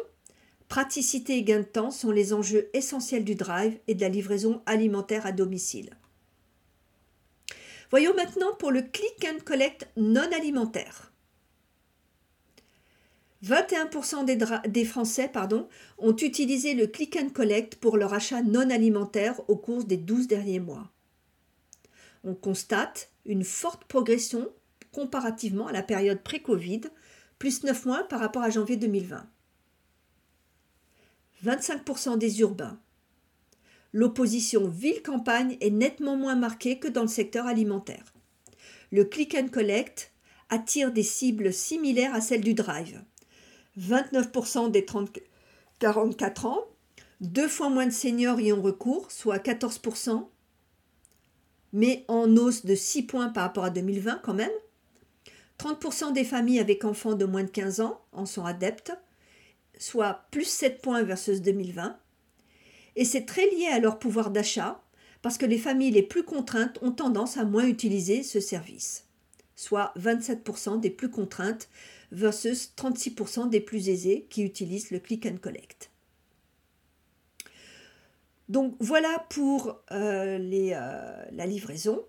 Praticité 0.69 1.39
et 1.39 1.45
gain 1.45 1.61
de 1.61 1.65
temps 1.65 1.91
sont 1.91 2.11
les 2.11 2.35
enjeux 2.35 2.69
essentiels 2.75 3.25
du 3.25 3.35
drive 3.35 3.79
et 3.89 3.95
de 3.95 4.03
la 4.03 4.11
livraison 4.11 4.61
alimentaire 4.67 5.25
à 5.25 5.33
domicile. 5.33 5.97
Voyons 7.91 8.15
maintenant 8.15 8.55
pour 8.59 8.71
le 8.71 8.83
click 8.83 9.27
and 9.27 9.43
collect 9.47 9.89
non 9.97 10.31
alimentaire. 10.31 11.12
21% 13.45 14.25
des, 14.25 14.39
des, 14.69 14.85
Français 14.85 15.31
ont 15.99 16.17
utilisé 16.17 16.75
le 16.75 16.87
click 16.87 17.17
and 17.17 17.31
collect 17.31 17.77
pour 17.77 17.97
leur 17.97 18.15
achat 18.15 18.43
non 18.43 18.71
alimentaire 18.71 19.41
au 19.49 19.57
cours 19.57 19.85
des 19.85 19.97
12 19.97 20.29
derniers 20.29 20.61
mois 20.61 20.93
on 22.25 22.35
constate 22.35 23.11
une 23.25 23.45
forte 23.45 23.85
progression 23.85 24.49
comparativement 24.93 25.67
à 25.67 25.73
la 25.73 25.83
période 25.83 26.23
pré-Covid, 26.23 26.83
plus 27.39 27.65
9 27.65 27.87
mois 27.87 28.05
par 28.05 28.21
rapport 28.21 28.43
à 28.43 28.51
janvier 28.51 28.77
2020. 28.77 29.27
25% 31.45 32.19
des 32.19 32.41
urbains. 32.41 32.79
L'opposition 33.93 34.69
ville-campagne 34.69 35.57
est 35.61 35.71
nettement 35.71 36.17
moins 36.17 36.37
marquée 36.37 36.79
que 36.79 36.89
dans 36.89 37.03
le 37.03 37.09
secteur 37.09 37.47
alimentaire. 37.47 38.15
Le 38.91 39.05
click 39.05 39.35
and 39.35 39.49
collect 39.49 40.13
attire 40.51 40.93
des 40.93 41.03
cibles 41.03 41.53
similaires 41.53 42.15
à 42.15 42.21
celles 42.21 42.43
du 42.43 42.55
drive. 42.55 43.03
29% 43.79 44.71
des 44.71 44.83
30-44 45.81 46.47
ans, 46.47 46.65
deux 47.21 47.49
fois 47.49 47.69
moins 47.69 47.87
de 47.87 47.93
seniors 47.93 48.41
y 48.41 48.53
ont 48.53 48.63
recours, 48.63 49.11
soit 49.11 49.39
14%, 49.39 50.27
mais 51.73 52.05
en 52.09 52.37
hausse 52.37 52.65
de 52.65 52.75
6 52.75 53.05
points 53.05 53.29
par 53.29 53.45
rapport 53.45 53.65
à 53.65 53.71
2020 53.71 54.21
quand 54.23 54.35
même. 54.35 54.51
30% 55.59 56.13
des 56.13 56.25
familles 56.25 56.59
avec 56.59 56.85
enfants 56.85 57.15
de 57.15 57.25
moins 57.25 57.45
de 57.45 57.51
15 57.51 57.81
ans 57.81 58.01
en 58.13 58.27
sont 58.27 58.45
adeptes, 58.45 58.93
soit 59.79 60.27
plus 60.31 60.45
7 60.45 60.83
points 60.83 61.03
versus 61.03 61.41
2020. 61.41 61.97
Et 62.97 63.05
c'est 63.05 63.25
très 63.25 63.49
lié 63.51 63.69
à 63.69 63.79
leur 63.79 63.99
pouvoir 63.99 64.31
d'achat, 64.31 64.83
parce 65.23 65.39
que 65.39 65.47
les 65.47 65.59
familles 65.59 65.93
les 65.93 66.03
plus 66.03 66.25
contraintes 66.25 66.79
ont 66.83 66.91
tendance 66.91 67.37
à 67.37 67.45
moins 67.45 67.67
utiliser 67.67 68.23
ce 68.23 68.41
service, 68.41 69.07
soit 69.57 69.93
27% 69.99 70.81
des 70.81 70.91
plus 70.91 71.11
contraintes 71.11 71.69
versus 72.11 72.73
36% 72.77 73.49
des 73.49 73.61
plus 73.61 73.89
aisées 73.89 74.27
qui 74.31 74.43
utilisent 74.43 74.91
le 74.91 74.99
click 74.99 75.27
and 75.27 75.39
collect. 75.41 75.91
Donc 78.49 78.77
voilà 78.81 79.25
pour 79.31 79.81
euh, 79.93 80.39
euh, 80.39 81.25
la 81.33 81.47
livraison. 81.47 82.05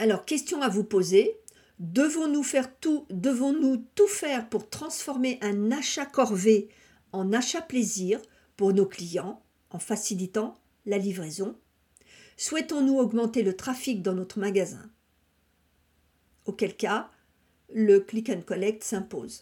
Alors, 0.00 0.24
question 0.24 0.60
à 0.60 0.68
vous 0.68 0.82
poser. 0.82 1.38
Devons-nous 1.78 2.42
faire 2.42 2.74
tout, 2.78 3.06
devons-nous 3.10 3.84
tout 3.94 4.08
faire 4.08 4.48
pour 4.48 4.68
transformer 4.68 5.38
un 5.40 5.70
achat 5.70 6.06
corvée 6.06 6.68
en 7.12 7.32
achat 7.32 7.62
plaisir 7.62 8.20
pour 8.56 8.72
nos 8.72 8.86
clients 8.86 9.42
en 9.70 9.78
facilitant 9.78 10.56
la 10.86 10.98
livraison? 10.98 11.56
Souhaitons-nous 12.36 12.98
augmenter 12.98 13.42
le 13.42 13.56
trafic 13.56 14.02
dans 14.02 14.14
notre 14.14 14.38
magasin? 14.40 14.90
Auquel 16.46 16.76
cas, 16.76 17.10
le 17.72 18.00
click 18.00 18.28
and 18.28 18.42
collect 18.42 18.84
s'impose. 18.84 19.32